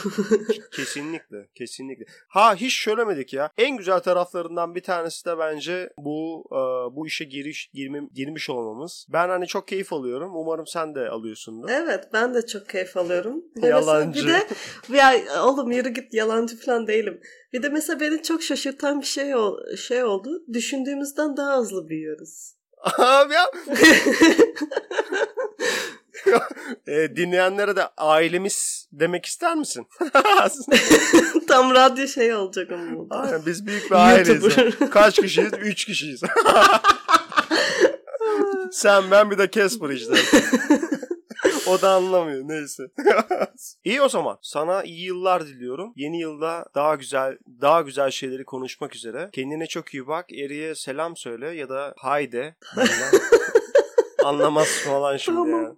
Kesinlikle. 0.76 1.48
Kesinlikle. 1.54 2.04
Ha 2.28 2.54
hiç 2.54 2.74
söylemedik 2.84 3.32
ya. 3.32 3.50
En 3.58 3.76
güzel 3.76 4.00
taraflarından 4.00 4.74
bir 4.74 4.82
tanesi 4.82 5.24
de 5.26 5.38
bence 5.38 5.90
bu 5.98 6.44
e, 6.52 6.56
bu 6.96 7.06
işe 7.06 7.24
giriş 7.24 7.70
girmem, 7.74 8.08
girmiş 8.14 8.50
olmamız. 8.50 9.06
Ben 9.08 9.28
hani 9.28 9.46
çok 9.46 9.68
keyif 9.68 9.92
alıyorum. 9.92 10.36
Umarım 10.36 10.66
sen 10.66 10.94
de 10.94 11.08
alıyorsundur. 11.08 11.68
evet 11.70 12.04
ben 12.12 12.34
de 12.34 12.46
çok 12.46 12.68
keyif 12.68 12.96
alıyorum. 12.96 13.44
Yalancı. 13.62 14.26
Bir 14.26 14.32
de 14.32 14.46
ya 14.96 15.14
oğlum 15.44 15.70
yürü 15.72 15.88
git 15.88 16.14
yalancı 16.14 16.60
falan 16.60 16.86
değilim. 16.90 17.20
Bir 17.52 17.62
de 17.62 17.68
mesela 17.68 18.00
beni 18.00 18.22
çok 18.22 18.42
şaşırtan 18.42 19.00
bir 19.00 19.06
şey 19.06 19.34
ol- 19.34 19.76
şey 19.76 20.04
oldu. 20.04 20.42
Düşündüğümüzden 20.52 21.36
daha 21.36 21.58
hızlı 21.58 21.88
büyüyoruz. 21.88 22.54
Abi 22.98 23.34
ya. 23.34 23.50
E, 26.86 27.16
dinleyenlere 27.16 27.76
de 27.76 27.86
ailemiz 27.96 28.88
demek 28.92 29.26
ister 29.26 29.56
misin? 29.56 29.86
Tam 31.48 31.74
radyo 31.74 32.06
şey 32.06 32.34
olacak 32.34 32.72
ama. 32.72 33.06
Aynen, 33.10 33.46
biz 33.46 33.66
büyük 33.66 33.90
bir 33.90 33.96
aileyiz. 33.96 34.44
Kaç 34.90 35.20
kişiyiz? 35.20 35.52
Üç 35.62 35.84
kişiyiz. 35.84 36.20
Sen 38.72 39.10
ben 39.10 39.30
bir 39.30 39.38
de 39.38 39.50
Casper 39.50 39.88
işte. 39.88 40.14
O 41.70 41.82
da 41.82 41.90
anlamıyor 41.90 42.40
neyse. 42.48 42.82
iyi 43.84 44.02
o 44.02 44.08
zaman. 44.08 44.38
Sana 44.42 44.82
iyi 44.82 45.04
yıllar 45.06 45.46
diliyorum. 45.46 45.92
Yeni 45.96 46.20
yılda 46.20 46.66
daha 46.74 46.94
güzel 46.94 47.38
daha 47.60 47.80
güzel 47.80 48.10
şeyleri 48.10 48.44
konuşmak 48.44 48.96
üzere. 48.96 49.28
Kendine 49.32 49.66
çok 49.66 49.94
iyi 49.94 50.06
bak. 50.06 50.32
Eriye 50.32 50.74
selam 50.74 51.16
söyle 51.16 51.50
ya 51.50 51.68
da 51.68 51.94
hayde. 51.98 52.54
Anlamaz 54.24 54.68
falan 54.86 55.16
şimdi 55.16 55.36
Tamam. 55.38 55.62
ya. 55.62 55.72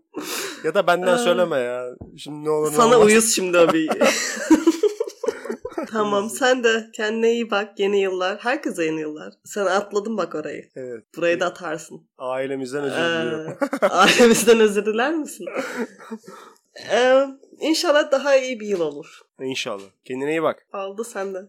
Ya 0.65 0.75
da 0.75 0.87
benden 0.87 1.07
Aa. 1.07 1.19
söyleme 1.19 1.59
ya. 1.59 1.87
Şimdi 2.17 2.45
ne 2.45 2.51
olur 2.51 2.73
ne 2.73 2.77
Sana 2.77 2.95
olmaz. 2.97 3.07
uyuz 3.07 3.35
şimdi 3.35 3.59
o 3.59 3.73
bir. 3.73 3.91
tamam 5.93 6.31
sen 6.31 6.65
de 6.65 6.91
kendine 6.93 7.33
iyi 7.33 7.51
bak 7.51 7.79
yeni 7.79 8.01
yıllar. 8.01 8.39
Herkese 8.39 8.85
yeni 8.85 9.01
yıllar. 9.01 9.35
Sen 9.45 9.67
atladın 9.67 10.17
bak 10.17 10.35
orayı. 10.35 10.69
Evet. 10.77 11.05
Burayı 11.17 11.41
da 11.41 11.47
atarsın. 11.47 12.01
Ailemizden 12.19 12.85
özür 12.85 12.97
diliyorum. 12.97 13.59
Ee, 13.83 13.87
ailemizden 13.87 14.61
özür 14.61 14.87
diler 14.87 15.15
misin? 15.15 15.47
Ee, 16.91 17.27
inşallah 17.61 18.13
daha 18.13 18.37
iyi 18.37 18.61
bir 18.61 18.67
yıl 18.67 18.81
olur. 18.81 19.21
İnşallah. 19.41 19.85
Kendine 20.05 20.31
iyi 20.31 20.43
bak. 20.43 20.67
Aldı 20.73 21.05
senden. 21.05 21.49